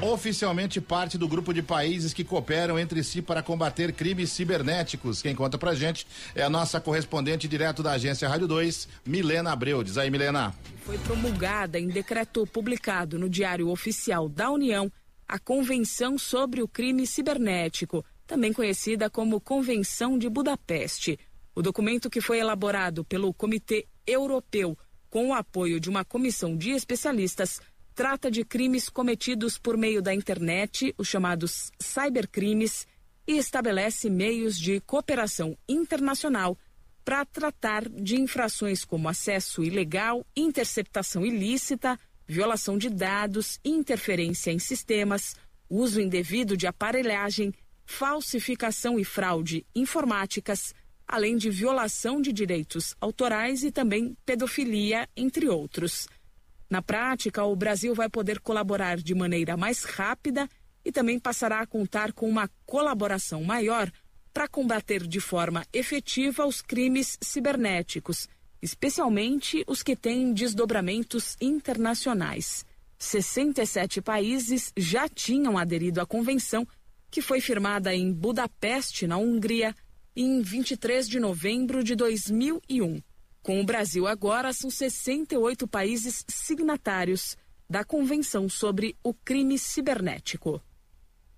oficialmente 0.00 0.80
parte 0.80 1.18
do 1.18 1.26
grupo 1.26 1.52
de 1.52 1.62
países 1.62 2.12
que 2.12 2.22
cooperam 2.22 2.78
entre 2.78 3.02
si 3.02 3.20
para 3.20 3.42
combater 3.42 3.92
crimes 3.92 4.30
cibernéticos. 4.30 5.20
Quem 5.20 5.34
conta 5.34 5.58
pra 5.58 5.74
gente 5.74 6.06
é 6.34 6.42
a 6.42 6.50
nossa 6.50 6.80
correspondente 6.80 7.48
direto 7.48 7.82
da 7.82 7.92
agência 7.92 8.28
Rádio 8.28 8.46
2, 8.46 8.88
Milena 9.04 9.52
Abreu. 9.52 9.82
Diz 9.82 9.98
aí, 9.98 10.10
Milena. 10.10 10.54
Foi 10.82 10.96
promulgada 10.98 11.78
em 11.78 11.88
decreto 11.88 12.46
publicado 12.46 13.18
no 13.18 13.28
Diário 13.28 13.68
Oficial 13.68 14.28
da 14.28 14.50
União 14.50 14.90
a 15.26 15.38
Convenção 15.38 16.16
sobre 16.16 16.62
o 16.62 16.68
Crime 16.68 17.06
Cibernético, 17.06 18.04
também 18.26 18.52
conhecida 18.52 19.10
como 19.10 19.40
Convenção 19.40 20.16
de 20.16 20.28
Budapeste. 20.28 21.18
O 21.54 21.60
documento 21.60 22.08
que 22.08 22.20
foi 22.20 22.38
elaborado 22.38 23.04
pelo 23.04 23.34
Comitê 23.34 23.86
Europeu 24.06 24.78
com 25.10 25.28
o 25.28 25.34
apoio 25.34 25.80
de 25.80 25.90
uma 25.90 26.04
comissão 26.04 26.56
de 26.56 26.70
especialistas 26.70 27.60
trata 27.98 28.30
de 28.30 28.44
crimes 28.44 28.88
cometidos 28.88 29.58
por 29.58 29.76
meio 29.76 30.00
da 30.00 30.14
internet, 30.14 30.94
os 30.96 31.08
chamados 31.08 31.72
cybercrimes, 31.80 32.86
e 33.26 33.36
estabelece 33.36 34.08
meios 34.08 34.56
de 34.56 34.78
cooperação 34.82 35.58
internacional 35.68 36.56
para 37.04 37.24
tratar 37.24 37.88
de 37.88 38.14
infrações 38.14 38.84
como 38.84 39.08
acesso 39.08 39.64
ilegal, 39.64 40.24
interceptação 40.36 41.26
ilícita, 41.26 41.98
violação 42.24 42.78
de 42.78 42.88
dados, 42.88 43.58
interferência 43.64 44.52
em 44.52 44.60
sistemas, 44.60 45.34
uso 45.68 46.00
indevido 46.00 46.56
de 46.56 46.68
aparelhagem, 46.68 47.52
falsificação 47.84 48.96
e 49.00 49.04
fraude 49.04 49.66
informáticas, 49.74 50.72
além 51.04 51.36
de 51.36 51.50
violação 51.50 52.22
de 52.22 52.32
direitos 52.32 52.94
autorais 53.00 53.64
e 53.64 53.72
também 53.72 54.16
pedofilia, 54.24 55.08
entre 55.16 55.48
outros. 55.48 56.06
Na 56.70 56.82
prática, 56.82 57.44
o 57.44 57.56
Brasil 57.56 57.94
vai 57.94 58.08
poder 58.10 58.40
colaborar 58.40 58.98
de 58.98 59.14
maneira 59.14 59.56
mais 59.56 59.84
rápida 59.84 60.48
e 60.84 60.92
também 60.92 61.18
passará 61.18 61.60
a 61.60 61.66
contar 61.66 62.12
com 62.12 62.28
uma 62.28 62.48
colaboração 62.66 63.42
maior 63.42 63.90
para 64.32 64.46
combater 64.46 65.06
de 65.06 65.18
forma 65.18 65.64
efetiva 65.72 66.46
os 66.46 66.60
crimes 66.60 67.18
cibernéticos, 67.22 68.28
especialmente 68.60 69.64
os 69.66 69.82
que 69.82 69.96
têm 69.96 70.32
desdobramentos 70.32 71.36
internacionais. 71.40 72.64
67 72.98 74.02
países 74.02 74.72
já 74.76 75.08
tinham 75.08 75.56
aderido 75.56 76.00
à 76.00 76.06
convenção, 76.06 76.66
que 77.10 77.22
foi 77.22 77.40
firmada 77.40 77.94
em 77.94 78.12
Budapeste, 78.12 79.06
na 79.06 79.16
Hungria, 79.16 79.74
em 80.14 80.42
23 80.42 81.08
de 81.08 81.18
novembro 81.18 81.82
de 81.82 81.94
2001. 81.94 83.00
Com 83.42 83.60
o 83.60 83.64
Brasil 83.64 84.06
agora, 84.06 84.52
são 84.52 84.70
68 84.70 85.66
países 85.66 86.24
signatários 86.28 87.36
da 87.68 87.84
Convenção 87.84 88.48
sobre 88.48 88.96
o 89.02 89.12
Crime 89.12 89.58
Cibernético. 89.58 90.62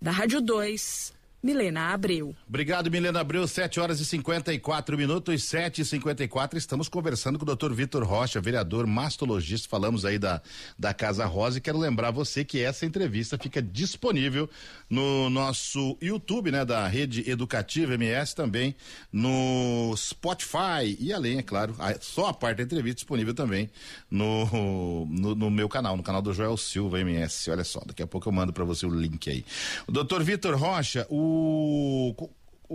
Da 0.01 0.11
Rádio 0.11 0.41
2, 0.41 1.13
Milena 1.43 1.95
Abreu. 1.95 2.37
Obrigado, 2.47 2.91
Milena 2.91 3.21
Abreu. 3.21 3.49
7 3.49 3.81
horas 3.81 3.99
e 3.99 4.05
54 4.05 4.97
minutos, 4.97 5.43
7 5.45 5.81
e 5.81 5.85
54 5.87 6.59
Estamos 6.59 6.87
conversando 6.87 7.39
com 7.39 7.45
o 7.45 7.47
doutor 7.47 7.73
Vitor 7.73 8.05
Rocha, 8.05 8.43
vereador 8.43 8.87
mastologista. 8.87 9.67
Falamos 9.67 10.05
aí 10.05 10.19
da, 10.19 10.43
da 10.79 10.93
Casa 10.93 11.25
Rosa 11.25 11.57
e 11.57 11.61
quero 11.61 11.79
lembrar 11.79 12.11
você 12.11 12.45
que 12.45 12.61
essa 12.61 12.85
entrevista 12.85 13.39
fica 13.39 13.63
disponível 13.63 14.51
no 14.89 15.31
nosso 15.31 15.97
YouTube, 16.03 16.51
né, 16.51 16.63
da 16.63 16.87
Rede 16.87 17.29
Educativa 17.31 17.95
MS, 17.95 18.35
também 18.35 18.77
no 19.11 19.95
Spotify 19.97 20.95
e 20.99 21.11
além, 21.11 21.39
é 21.39 21.43
claro, 21.43 21.75
a, 21.79 21.99
só 22.01 22.27
a 22.27 22.35
parte 22.35 22.59
da 22.59 22.65
entrevista 22.65 22.97
disponível 22.97 23.33
também 23.33 23.71
no, 24.11 25.07
no, 25.07 25.35
no, 25.35 25.51
meu 25.51 25.71
canal, 25.71 25.97
no 25.97 26.03
canal 26.03 26.21
do 26.21 26.35
Joel 26.35 26.59
Silva 26.59 27.01
MS. 27.01 27.51
Olha 27.51 27.65
só, 27.65 27.81
daqui 27.87 28.03
a 28.03 28.07
pouco 28.07 28.29
eu 28.29 28.33
mando 28.33 28.53
para 28.53 28.65
você 28.65 28.85
o 28.85 28.91
link 28.91 29.31
aí. 29.31 29.43
O 29.87 29.93
doutor 29.93 30.23
Vitor 30.23 30.55
Rocha, 30.55 31.07
o 31.09 31.30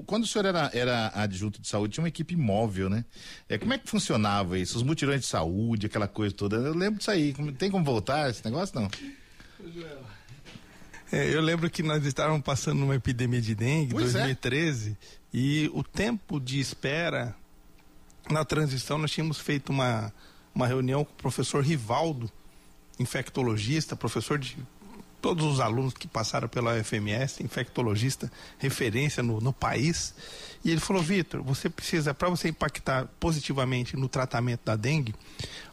quando 0.05 0.23
o 0.23 0.27
senhor 0.27 0.45
era, 0.45 0.69
era 0.73 1.11
adjunto 1.13 1.61
de 1.61 1.67
saúde, 1.67 1.93
tinha 1.93 2.03
uma 2.03 2.09
equipe 2.09 2.35
móvel, 2.35 2.89
né? 2.89 3.05
É, 3.47 3.57
como 3.57 3.73
é 3.73 3.77
que 3.77 3.89
funcionava 3.89 4.57
isso? 4.59 4.77
Os 4.77 4.83
mutirões 4.83 5.21
de 5.21 5.27
saúde, 5.27 5.85
aquela 5.85 6.07
coisa 6.07 6.35
toda. 6.35 6.57
Eu 6.57 6.73
lembro 6.73 6.97
disso 6.99 7.11
aí. 7.11 7.33
Tem 7.57 7.71
como 7.71 7.83
voltar 7.83 8.29
esse 8.29 8.43
negócio? 8.43 8.79
Não. 8.79 8.89
É, 11.11 11.33
eu 11.33 11.41
lembro 11.41 11.69
que 11.69 11.81
nós 11.81 12.05
estávamos 12.05 12.41
passando 12.41 12.83
uma 12.83 12.95
epidemia 12.95 13.39
de 13.39 13.55
dengue 13.55 13.93
em 13.93 13.97
2013 13.97 14.91
é. 14.91 14.95
e 15.33 15.71
o 15.73 15.83
tempo 15.83 16.39
de 16.39 16.59
espera 16.59 17.35
na 18.29 18.43
transição 18.43 18.97
nós 18.97 19.11
tínhamos 19.11 19.39
feito 19.39 19.69
uma, 19.71 20.11
uma 20.53 20.67
reunião 20.67 21.05
com 21.05 21.11
o 21.11 21.15
professor 21.15 21.63
Rivaldo, 21.63 22.29
infectologista, 22.99 23.95
professor 23.95 24.39
de 24.39 24.57
todos 25.25 25.43
os 25.43 25.59
alunos 25.59 25.95
que 25.95 26.07
passaram 26.07 26.47
pela 26.47 26.79
UFMS, 26.79 27.41
infectologista, 27.41 28.31
referência 28.59 29.23
no, 29.23 29.41
no 29.41 29.51
país. 29.51 30.13
E 30.63 30.69
ele 30.69 30.79
falou: 30.79 31.01
Vitor, 31.01 31.41
você 31.41 31.67
precisa, 31.67 32.13
para 32.13 32.29
você 32.29 32.49
impactar 32.49 33.07
positivamente 33.19 33.97
no 33.97 34.07
tratamento 34.07 34.61
da 34.65 34.75
dengue, 34.75 35.15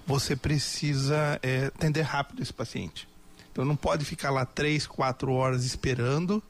você 0.06 0.34
precisa 0.34 1.38
é, 1.42 1.66
atender 1.66 2.00
rápido 2.00 2.40
esse 2.40 2.50
paciente. 2.50 3.06
Então 3.52 3.62
não 3.62 3.76
pode 3.76 4.06
ficar 4.06 4.30
lá 4.30 4.46
três, 4.46 4.86
quatro 4.86 5.30
horas 5.34 5.66
esperando. 5.66 6.42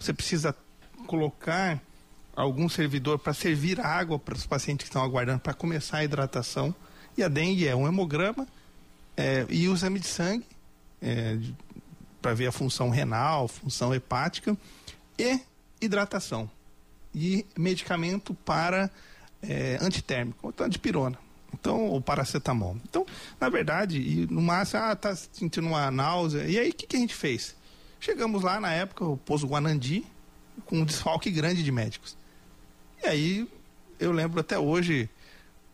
Você 0.00 0.14
precisa 0.14 0.56
colocar 1.06 1.78
algum 2.34 2.70
servidor 2.70 3.18
para 3.18 3.34
servir 3.34 3.78
água 3.80 4.18
para 4.18 4.34
os 4.34 4.46
pacientes 4.46 4.84
que 4.84 4.88
estão 4.88 5.04
aguardando 5.04 5.40
para 5.40 5.52
começar 5.52 5.98
a 5.98 6.04
hidratação. 6.04 6.74
E 7.18 7.22
a 7.22 7.28
dengue 7.28 7.68
é 7.68 7.76
um 7.76 7.86
hemograma 7.86 8.48
é, 9.14 9.44
e 9.50 9.68
o 9.68 9.74
exame 9.74 10.00
de 10.00 10.06
sangue. 10.06 10.46
É, 11.02 11.36
para 12.26 12.34
ver 12.34 12.48
a 12.48 12.52
função 12.52 12.90
renal, 12.90 13.46
função 13.46 13.94
hepática 13.94 14.58
e 15.16 15.38
hidratação 15.80 16.50
e 17.14 17.46
medicamento 17.56 18.34
para 18.34 18.90
é, 19.40 19.78
antitérmico, 19.80 20.48
então 20.48 20.66
antipirona. 20.66 21.16
Então, 21.54 21.94
o 21.94 22.00
paracetamol. 22.00 22.76
Então, 22.82 23.06
na 23.40 23.48
verdade, 23.48 24.00
e 24.00 24.26
no 24.26 24.42
máximo, 24.42 24.82
ah, 24.82 24.96
tá 24.96 25.14
sentindo 25.14 25.68
uma 25.68 25.88
náusea. 25.88 26.48
E 26.48 26.58
aí, 26.58 26.70
o 26.70 26.74
que, 26.74 26.88
que 26.88 26.96
a 26.96 26.98
gente 26.98 27.14
fez? 27.14 27.54
Chegamos 28.00 28.42
lá 28.42 28.58
na 28.58 28.72
época, 28.72 29.04
o 29.04 29.16
Pouso 29.16 29.46
Guanandi, 29.46 30.04
com 30.64 30.80
um 30.80 30.84
desfalque 30.84 31.30
grande 31.30 31.62
de 31.62 31.70
médicos. 31.70 32.16
E 33.04 33.06
aí, 33.06 33.48
eu 34.00 34.10
lembro 34.10 34.40
até 34.40 34.58
hoje, 34.58 35.08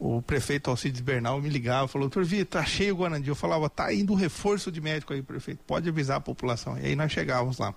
o 0.04 0.20
prefeito 0.20 0.68
Alcides 0.68 1.00
Bernal 1.00 1.40
me 1.40 1.48
ligava, 1.48 1.86
falou, 1.86 2.08
doutor 2.08 2.24
Vitor, 2.24 2.60
achei 2.60 2.90
o 2.90 2.96
Guarandi. 2.96 3.28
Eu 3.28 3.36
falava, 3.36 3.70
tá 3.70 3.94
indo 3.94 4.14
reforço 4.14 4.72
de 4.72 4.80
médico 4.80 5.12
aí, 5.12 5.22
prefeito, 5.22 5.60
pode 5.64 5.88
avisar 5.88 6.16
a 6.16 6.20
população. 6.20 6.76
E 6.76 6.86
aí 6.86 6.96
nós 6.96 7.12
chegávamos 7.12 7.58
lá. 7.58 7.72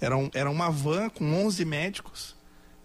Era, 0.00 0.16
um, 0.16 0.30
era 0.32 0.50
uma 0.50 0.70
van 0.70 1.10
com 1.10 1.44
11 1.44 1.62
médicos 1.66 2.34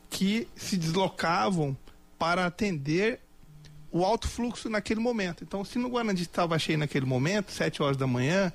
que 0.09 0.49
se 0.53 0.75
deslocavam 0.75 1.77
para 2.19 2.45
atender 2.45 3.21
o 3.89 4.03
alto 4.03 4.27
fluxo 4.27 4.69
naquele 4.69 4.99
momento. 4.99 5.45
Então, 5.45 5.63
se 5.63 5.79
no 5.79 5.87
Guarandi 5.87 6.23
estava 6.23 6.59
cheio 6.59 6.77
naquele 6.77 7.05
momento, 7.05 7.53
7 7.53 7.81
horas 7.81 7.95
da 7.95 8.05
manhã, 8.05 8.51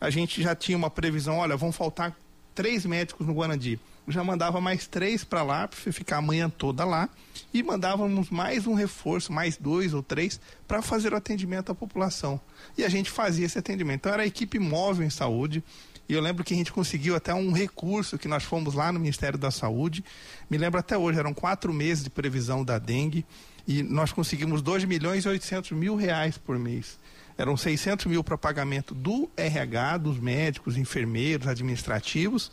a 0.00 0.10
gente 0.10 0.40
já 0.40 0.54
tinha 0.54 0.78
uma 0.78 0.90
previsão, 0.90 1.38
olha, 1.38 1.56
vão 1.56 1.72
faltar 1.72 2.16
três 2.54 2.86
médicos 2.86 3.26
no 3.26 3.34
Guarandi 3.34 3.80
já 4.08 4.22
mandava 4.22 4.60
mais 4.60 4.86
três 4.86 5.24
para 5.24 5.42
lá, 5.42 5.68
para 5.68 5.92
ficar 5.92 6.18
a 6.18 6.22
manhã 6.22 6.48
toda 6.48 6.84
lá, 6.84 7.08
e 7.52 7.62
mandávamos 7.62 8.30
mais 8.30 8.66
um 8.66 8.74
reforço, 8.74 9.32
mais 9.32 9.56
dois 9.56 9.92
ou 9.92 10.02
três, 10.02 10.40
para 10.66 10.82
fazer 10.82 11.12
o 11.12 11.16
atendimento 11.16 11.72
à 11.72 11.74
população. 11.74 12.40
E 12.76 12.84
a 12.84 12.88
gente 12.88 13.10
fazia 13.10 13.46
esse 13.46 13.58
atendimento. 13.58 14.00
Então 14.00 14.12
era 14.12 14.22
a 14.22 14.26
equipe 14.26 14.58
móvel 14.58 15.06
em 15.06 15.10
saúde, 15.10 15.62
e 16.08 16.12
eu 16.12 16.20
lembro 16.20 16.44
que 16.44 16.54
a 16.54 16.56
gente 16.56 16.72
conseguiu 16.72 17.16
até 17.16 17.34
um 17.34 17.50
recurso 17.50 18.16
que 18.16 18.28
nós 18.28 18.44
fomos 18.44 18.74
lá 18.74 18.92
no 18.92 19.00
Ministério 19.00 19.38
da 19.38 19.50
Saúde. 19.50 20.04
Me 20.48 20.56
lembro 20.56 20.78
até 20.78 20.96
hoje, 20.96 21.18
eram 21.18 21.34
quatro 21.34 21.72
meses 21.72 22.04
de 22.04 22.10
previsão 22.10 22.64
da 22.64 22.78
dengue, 22.78 23.26
e 23.66 23.82
nós 23.82 24.12
conseguimos 24.12 24.62
2 24.62 24.84
milhões 24.84 25.24
e 25.24 25.28
800 25.28 25.72
mil 25.72 25.96
reais 25.96 26.38
por 26.38 26.56
mês. 26.58 26.98
Eram 27.36 27.56
600 27.56 28.06
mil 28.06 28.24
para 28.24 28.38
pagamento 28.38 28.94
do 28.94 29.28
RH, 29.36 29.98
dos 29.98 30.18
médicos, 30.18 30.76
enfermeiros, 30.76 31.46
administrativos, 31.46 32.50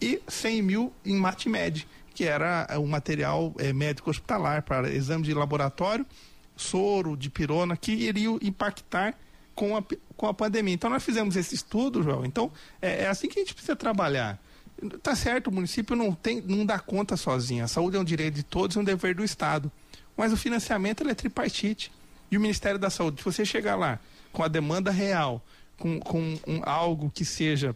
e 0.00 0.20
100 0.26 0.62
mil 0.62 0.92
em 1.04 1.16
MatMed, 1.16 1.86
que 2.14 2.24
era 2.24 2.66
o 2.78 2.86
material 2.86 3.54
é, 3.58 3.72
médico 3.72 4.10
hospitalar 4.10 4.62
para 4.62 4.90
exame 4.90 5.24
de 5.24 5.34
laboratório, 5.34 6.06
soro, 6.56 7.16
de 7.16 7.28
pirona, 7.28 7.76
que 7.76 7.92
iria 7.92 8.30
impactar 8.42 9.14
com 9.54 9.76
a, 9.76 9.82
com 10.16 10.26
a 10.26 10.34
pandemia. 10.34 10.74
Então 10.74 10.90
nós 10.90 11.02
fizemos 11.02 11.36
esse 11.36 11.54
estudo, 11.54 12.02
João. 12.02 12.24
Então 12.24 12.50
é, 12.80 13.04
é 13.04 13.08
assim 13.08 13.28
que 13.28 13.38
a 13.38 13.42
gente 13.42 13.54
precisa 13.54 13.76
trabalhar. 13.76 14.40
Tá 15.02 15.16
certo, 15.16 15.48
o 15.48 15.52
município 15.52 15.96
não 15.96 16.12
tem, 16.12 16.42
não 16.42 16.64
dá 16.64 16.78
conta 16.78 17.16
sozinho. 17.16 17.64
A 17.64 17.68
saúde 17.68 17.96
é 17.96 18.00
um 18.00 18.04
direito 18.04 18.34
de 18.34 18.42
todos, 18.42 18.76
é 18.76 18.80
um 18.80 18.84
dever 18.84 19.14
do 19.14 19.24
Estado. 19.24 19.72
Mas 20.16 20.32
o 20.32 20.36
financiamento 20.36 21.06
é 21.08 21.14
tripartite. 21.14 21.90
E 22.30 22.36
o 22.36 22.40
Ministério 22.40 22.78
da 22.78 22.90
Saúde, 22.90 23.18
se 23.18 23.24
você 23.24 23.44
chegar 23.44 23.76
lá 23.76 24.00
com 24.32 24.42
a 24.42 24.48
demanda 24.48 24.90
real, 24.90 25.42
com, 25.78 26.00
com 26.00 26.38
um, 26.46 26.60
algo 26.64 27.10
que 27.10 27.24
seja 27.24 27.74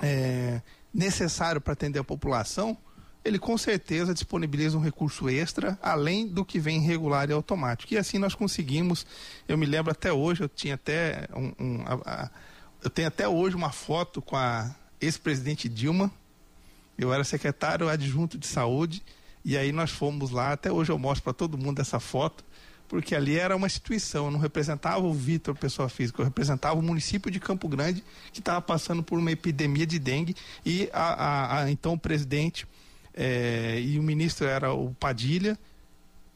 é, 0.00 0.60
necessário 0.94 1.60
para 1.60 1.72
atender 1.72 1.98
a 1.98 2.04
população, 2.04 2.78
ele 3.24 3.38
com 3.38 3.56
certeza 3.58 4.14
disponibiliza 4.14 4.76
um 4.76 4.80
recurso 4.80 5.28
extra, 5.28 5.78
além 5.82 6.26
do 6.26 6.44
que 6.44 6.60
vem 6.60 6.80
regular 6.80 7.28
e 7.28 7.32
automático. 7.32 7.92
E 7.92 7.98
assim 7.98 8.18
nós 8.18 8.34
conseguimos, 8.34 9.06
eu 9.48 9.58
me 9.58 9.66
lembro 9.66 9.90
até 9.90 10.12
hoje, 10.12 10.42
eu 10.42 10.48
tinha 10.48 10.74
até 10.74 11.26
um, 11.34 11.52
um 11.58 11.82
a, 11.86 12.24
a, 12.24 12.30
eu 12.82 12.90
tenho 12.90 13.08
até 13.08 13.26
hoje 13.26 13.56
uma 13.56 13.72
foto 13.72 14.20
com 14.20 14.36
a 14.36 14.74
ex-presidente 15.00 15.68
Dilma. 15.68 16.10
Eu 16.98 17.12
era 17.12 17.24
secretário 17.24 17.88
adjunto 17.88 18.38
de 18.38 18.46
saúde 18.46 19.02
e 19.44 19.56
aí 19.56 19.72
nós 19.72 19.90
fomos 19.90 20.30
lá, 20.30 20.52
até 20.52 20.70
hoje 20.70 20.92
eu 20.92 20.98
mostro 20.98 21.24
para 21.24 21.32
todo 21.32 21.58
mundo 21.58 21.80
essa 21.80 21.98
foto 21.98 22.44
porque 22.88 23.14
ali 23.14 23.38
era 23.38 23.56
uma 23.56 23.66
instituição, 23.66 24.30
não 24.30 24.38
representava 24.38 25.04
o 25.04 25.12
Vitor, 25.12 25.54
pessoa 25.54 25.88
física, 25.88 26.20
eu 26.20 26.24
representava 26.24 26.78
o 26.78 26.82
município 26.82 27.30
de 27.30 27.40
Campo 27.40 27.68
Grande, 27.68 28.04
que 28.32 28.40
estava 28.40 28.60
passando 28.60 29.02
por 29.02 29.18
uma 29.18 29.30
epidemia 29.30 29.86
de 29.86 29.98
dengue, 29.98 30.36
e 30.64 30.88
a, 30.92 31.02
a, 31.02 31.62
a 31.62 31.70
então 31.70 31.94
o 31.94 31.98
presidente 31.98 32.66
é, 33.14 33.80
e 33.80 33.98
o 33.98 34.02
ministro 34.02 34.46
era 34.46 34.72
o 34.72 34.94
Padilha, 34.94 35.58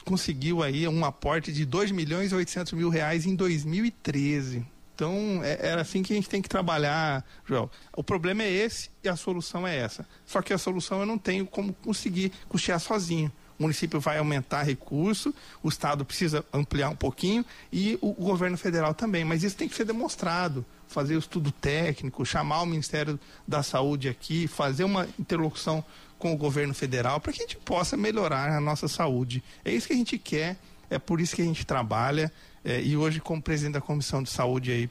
conseguiu 0.04 0.62
aí 0.62 0.88
um 0.88 1.04
aporte 1.04 1.52
de 1.52 1.66
2 1.66 1.90
milhões 1.90 2.32
e 2.32 2.34
800 2.34 2.72
mil 2.72 2.88
reais 2.88 3.26
em 3.26 3.34
2013. 3.34 4.64
Então, 4.94 5.40
é, 5.44 5.58
era 5.60 5.82
assim 5.82 6.02
que 6.02 6.12
a 6.12 6.16
gente 6.16 6.28
tem 6.28 6.40
que 6.40 6.48
trabalhar, 6.48 7.24
Joel. 7.46 7.70
O 7.96 8.02
problema 8.02 8.42
é 8.42 8.50
esse 8.50 8.90
e 9.04 9.08
a 9.08 9.14
solução 9.14 9.66
é 9.66 9.76
essa. 9.76 10.06
Só 10.24 10.40
que 10.40 10.52
a 10.52 10.58
solução 10.58 11.00
eu 11.00 11.06
não 11.06 11.18
tenho 11.18 11.46
como 11.46 11.72
conseguir 11.72 12.32
custear 12.48 12.80
sozinho 12.80 13.30
o 13.58 13.62
município 13.62 14.00
vai 14.00 14.18
aumentar 14.18 14.62
recurso, 14.62 15.34
o 15.62 15.68
Estado 15.68 16.04
precisa 16.04 16.44
ampliar 16.52 16.90
um 16.90 16.96
pouquinho 16.96 17.44
e 17.72 17.98
o, 18.00 18.10
o 18.10 18.24
governo 18.24 18.56
federal 18.56 18.94
também. 18.94 19.24
Mas 19.24 19.42
isso 19.42 19.56
tem 19.56 19.68
que 19.68 19.74
ser 19.74 19.84
demonstrado 19.84 20.64
fazer 20.86 21.16
o 21.16 21.18
estudo 21.18 21.52
técnico, 21.52 22.24
chamar 22.24 22.62
o 22.62 22.66
Ministério 22.66 23.18
da 23.46 23.62
Saúde 23.62 24.08
aqui, 24.08 24.46
fazer 24.46 24.84
uma 24.84 25.06
interlocução 25.18 25.84
com 26.18 26.32
o 26.32 26.36
governo 26.36 26.74
federal 26.74 27.20
para 27.20 27.32
que 27.32 27.42
a 27.42 27.46
gente 27.46 27.56
possa 27.58 27.96
melhorar 27.96 28.50
a 28.50 28.60
nossa 28.60 28.88
saúde. 28.88 29.42
É 29.64 29.72
isso 29.72 29.86
que 29.86 29.92
a 29.92 29.96
gente 29.96 30.18
quer, 30.18 30.56
é 30.90 30.98
por 30.98 31.20
isso 31.20 31.36
que 31.36 31.42
a 31.42 31.44
gente 31.44 31.64
trabalha. 31.64 32.32
É, 32.64 32.82
e 32.82 32.96
hoje, 32.96 33.20
como 33.20 33.40
presidente 33.40 33.74
da 33.74 33.80
Comissão 33.80 34.22
de 34.22 34.30
Saúde 34.30 34.72
aí, 34.72 34.90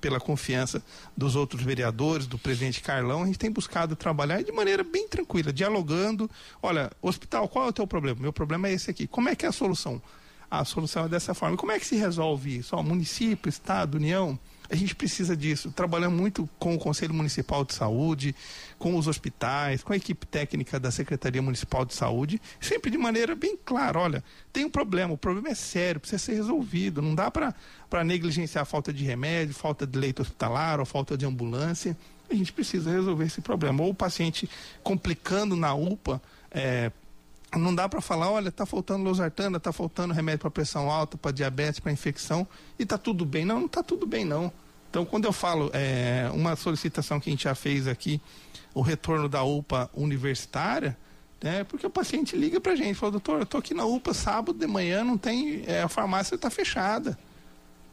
pela 0.00 0.20
confiança 0.20 0.82
dos 1.16 1.36
outros 1.36 1.62
vereadores, 1.62 2.26
do 2.26 2.38
presidente 2.38 2.80
Carlão, 2.80 3.22
a 3.22 3.26
gente 3.26 3.38
tem 3.38 3.50
buscado 3.50 3.96
trabalhar 3.96 4.42
de 4.42 4.52
maneira 4.52 4.84
bem 4.84 5.08
tranquila, 5.08 5.52
dialogando. 5.52 6.30
Olha, 6.62 6.90
hospital, 7.00 7.48
qual 7.48 7.66
é 7.66 7.68
o 7.68 7.72
teu 7.72 7.86
problema? 7.86 8.20
Meu 8.20 8.32
problema 8.32 8.68
é 8.68 8.72
esse 8.72 8.90
aqui. 8.90 9.06
Como 9.06 9.28
é 9.28 9.34
que 9.34 9.46
é 9.46 9.48
a 9.48 9.52
solução? 9.52 10.00
A 10.50 10.64
solução 10.64 11.06
é 11.06 11.08
dessa 11.08 11.34
forma. 11.34 11.54
E 11.54 11.58
como 11.58 11.72
é 11.72 11.78
que 11.78 11.86
se 11.86 11.96
resolve 11.96 12.58
isso? 12.58 12.76
Ó, 12.76 12.82
município, 12.82 13.48
Estado, 13.48 13.96
União? 13.96 14.38
A 14.70 14.74
gente 14.74 14.94
precisa 14.94 15.36
disso. 15.36 15.70
Trabalhamos 15.70 16.18
muito 16.18 16.48
com 16.58 16.74
o 16.74 16.78
Conselho 16.78 17.14
Municipal 17.14 17.64
de 17.64 17.74
Saúde, 17.74 18.34
com 18.78 18.96
os 18.96 19.06
hospitais, 19.06 19.82
com 19.82 19.92
a 19.92 19.96
equipe 19.96 20.26
técnica 20.26 20.78
da 20.78 20.90
Secretaria 20.90 21.40
Municipal 21.40 21.84
de 21.84 21.94
Saúde, 21.94 22.40
sempre 22.60 22.90
de 22.90 22.98
maneira 22.98 23.34
bem 23.34 23.56
clara. 23.56 23.98
Olha, 23.98 24.24
tem 24.52 24.64
um 24.64 24.70
problema, 24.70 25.14
o 25.14 25.18
problema 25.18 25.48
é 25.48 25.54
sério, 25.54 26.00
precisa 26.00 26.18
ser 26.18 26.34
resolvido. 26.34 27.00
Não 27.00 27.14
dá 27.14 27.30
para 27.30 28.04
negligenciar 28.04 28.62
a 28.62 28.66
falta 28.66 28.92
de 28.92 29.04
remédio, 29.04 29.54
falta 29.54 29.86
de 29.86 29.98
leito 29.98 30.22
hospitalar 30.22 30.80
ou 30.80 30.86
falta 30.86 31.16
de 31.16 31.24
ambulância. 31.24 31.96
A 32.28 32.34
gente 32.34 32.52
precisa 32.52 32.90
resolver 32.90 33.24
esse 33.24 33.40
problema. 33.40 33.82
Ou 33.82 33.90
o 33.90 33.94
paciente 33.94 34.48
complicando 34.82 35.54
na 35.54 35.74
UPA, 35.74 36.20
é, 36.50 36.90
não 37.58 37.74
dá 37.74 37.88
para 37.88 38.00
falar, 38.00 38.30
olha, 38.30 38.48
está 38.48 38.64
faltando 38.66 39.04
losartana, 39.04 39.56
está 39.56 39.72
faltando 39.72 40.14
remédio 40.14 40.40
para 40.40 40.50
pressão 40.50 40.90
alta, 40.90 41.16
para 41.16 41.30
diabetes, 41.30 41.80
para 41.80 41.92
infecção, 41.92 42.46
e 42.78 42.82
está 42.82 42.98
tudo 42.98 43.24
bem. 43.24 43.44
Não, 43.44 43.60
não 43.60 43.66
está 43.66 43.82
tudo 43.82 44.06
bem, 44.06 44.24
não. 44.24 44.52
Então, 44.90 45.04
quando 45.04 45.24
eu 45.24 45.32
falo, 45.32 45.70
é, 45.74 46.30
uma 46.32 46.56
solicitação 46.56 47.20
que 47.20 47.28
a 47.28 47.32
gente 47.32 47.44
já 47.44 47.54
fez 47.54 47.86
aqui, 47.86 48.20
o 48.72 48.80
retorno 48.80 49.28
da 49.28 49.42
UPA 49.42 49.90
universitária, 49.94 50.96
né, 51.42 51.64
porque 51.64 51.86
o 51.86 51.90
paciente 51.90 52.36
liga 52.36 52.60
para 52.60 52.72
a 52.72 52.76
gente, 52.76 52.94
fala, 52.94 53.12
doutor, 53.12 53.38
eu 53.38 53.42
estou 53.42 53.58
aqui 53.58 53.74
na 53.74 53.84
UPA 53.84 54.14
sábado 54.14 54.58
de 54.58 54.66
manhã, 54.66 55.04
não 55.04 55.18
tem, 55.18 55.64
é, 55.66 55.82
a 55.82 55.88
farmácia 55.88 56.34
está 56.34 56.50
fechada. 56.50 57.18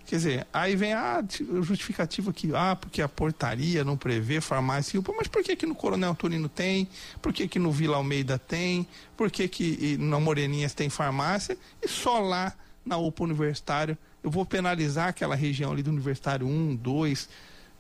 Quer 0.06 0.16
dizer, 0.18 0.48
aí 0.52 0.76
vem 0.76 0.94
a 0.94 1.24
justificativa 1.62 2.34
que, 2.34 2.54
ah, 2.54 2.76
porque 2.76 3.02
a 3.02 3.08
portaria 3.08 3.84
não 3.86 3.96
prevê 3.96 4.42
farmácia 4.42 5.02
mas 5.16 5.28
por 5.28 5.42
que 5.42 5.56
que 5.56 5.66
no 5.66 5.74
Coronel 5.74 6.12
Antonino 6.12 6.50
tem? 6.50 6.90
Por 7.22 7.32
que 7.32 7.48
que 7.48 7.58
no 7.58 7.72
Vila 7.72 7.98
Almeida 7.98 8.38
tem? 8.38 8.86
Por 9.16 9.32
que 9.32 9.48
que 9.48 9.98
na 9.98 10.20
Moreninhas 10.20 10.74
tem 10.74 10.90
farmácia? 10.90 11.58
E 11.82 11.88
só 11.88 12.20
lá 12.20 12.54
na 12.86 12.98
UPA 12.98 13.24
Universitário 13.24 13.98
eu 14.22 14.30
vou 14.30 14.46
penalizar 14.46 15.10
aquela 15.10 15.36
região 15.36 15.72
ali 15.72 15.82
do 15.82 15.90
Universitário 15.90 16.48
1, 16.48 16.76
2. 16.76 17.30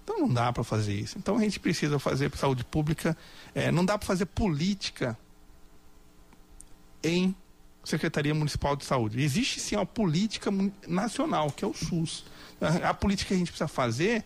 Então 0.04 0.20
não 0.20 0.34
dá 0.34 0.52
para 0.52 0.64
fazer 0.64 0.94
isso. 0.94 1.18
Então 1.18 1.38
a 1.38 1.42
gente 1.42 1.60
precisa 1.60 1.98
fazer 2.00 2.32
saúde 2.36 2.64
pública, 2.64 3.18
é, 3.56 3.72
não 3.72 3.86
dá 3.86 3.98
para 3.98 4.06
fazer 4.08 4.26
política 4.26 5.18
em 7.04 7.36
Secretaria 7.84 8.34
Municipal 8.34 8.76
de 8.76 8.86
Saúde. 8.86 9.22
Existe 9.22 9.60
sim 9.60 9.76
uma 9.76 9.86
política 9.86 10.50
nacional, 10.88 11.52
que 11.52 11.66
é 11.66 11.68
o 11.68 11.74
SUS. 11.74 12.26
A 12.84 12.94
política 12.94 13.30
que 13.30 13.34
a 13.34 13.38
gente 13.38 13.52
precisa 13.52 13.68
fazer 13.68 14.24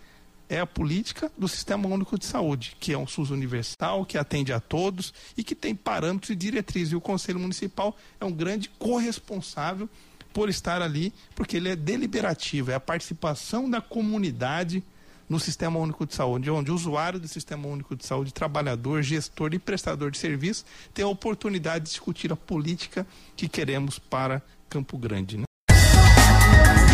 é 0.50 0.60
a 0.60 0.66
política 0.66 1.32
do 1.38 1.48
Sistema 1.48 1.88
Único 1.88 2.18
de 2.18 2.26
Saúde, 2.26 2.78
que 2.80 2.94
é 2.94 2.98
um 2.98 3.08
SUS 3.08 3.32
universal, 3.32 4.06
que 4.06 4.18
atende 4.18 4.54
a 4.54 4.60
todos 4.60 5.14
e 5.36 5.44
que 5.44 5.56
tem 5.56 5.76
parâmetros 5.76 6.30
e 6.30 6.36
diretrizes. 6.36 6.94
E 6.94 6.96
o 6.96 7.02
Conselho 7.02 7.40
Municipal 7.40 7.98
é 8.20 8.26
um 8.26 8.32
grande 8.32 8.70
corresponsável 8.80 9.90
por 10.34 10.50
estar 10.50 10.82
ali, 10.82 11.14
porque 11.36 11.58
ele 11.58 11.70
é 11.70 11.76
deliberativo, 11.76 12.72
é 12.72 12.76
a 12.76 12.80
participação 12.80 13.70
da 13.70 13.82
comunidade 13.82 14.84
no 15.30 15.40
Sistema 15.40 15.80
Único 15.80 16.06
de 16.06 16.16
Saúde, 16.16 16.50
onde 16.50 16.72
o 16.72 16.76
usuário 16.76 17.20
do 17.20 17.28
Sistema 17.28 17.68
Único 17.68 17.96
de 17.96 18.06
Saúde, 18.06 18.34
trabalhador, 18.34 19.02
gestor 19.02 19.54
e 19.54 19.60
prestador 19.60 20.12
de 20.12 20.18
serviço, 20.18 20.66
tem 20.94 21.04
a 21.04 21.08
oportunidade 21.08 21.86
de 21.86 21.92
discutir 21.92 22.32
a 22.32 22.36
política 22.36 23.06
que 23.36 23.48
queremos 23.48 24.00
para 24.00 24.42
Campo 24.70 24.98
Grande. 24.98 25.38
Né? 25.38 25.44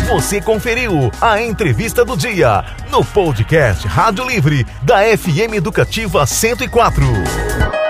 Você 0.08 0.40
conferiu 0.40 1.10
a 1.20 1.40
entrevista 1.40 2.04
do 2.04 2.16
dia 2.16 2.64
no 2.90 3.04
podcast 3.04 3.86
Rádio 3.88 4.26
Livre 4.26 4.64
da 4.82 4.98
FM 5.16 5.54
Educativa 5.54 6.26
104. 6.26 7.83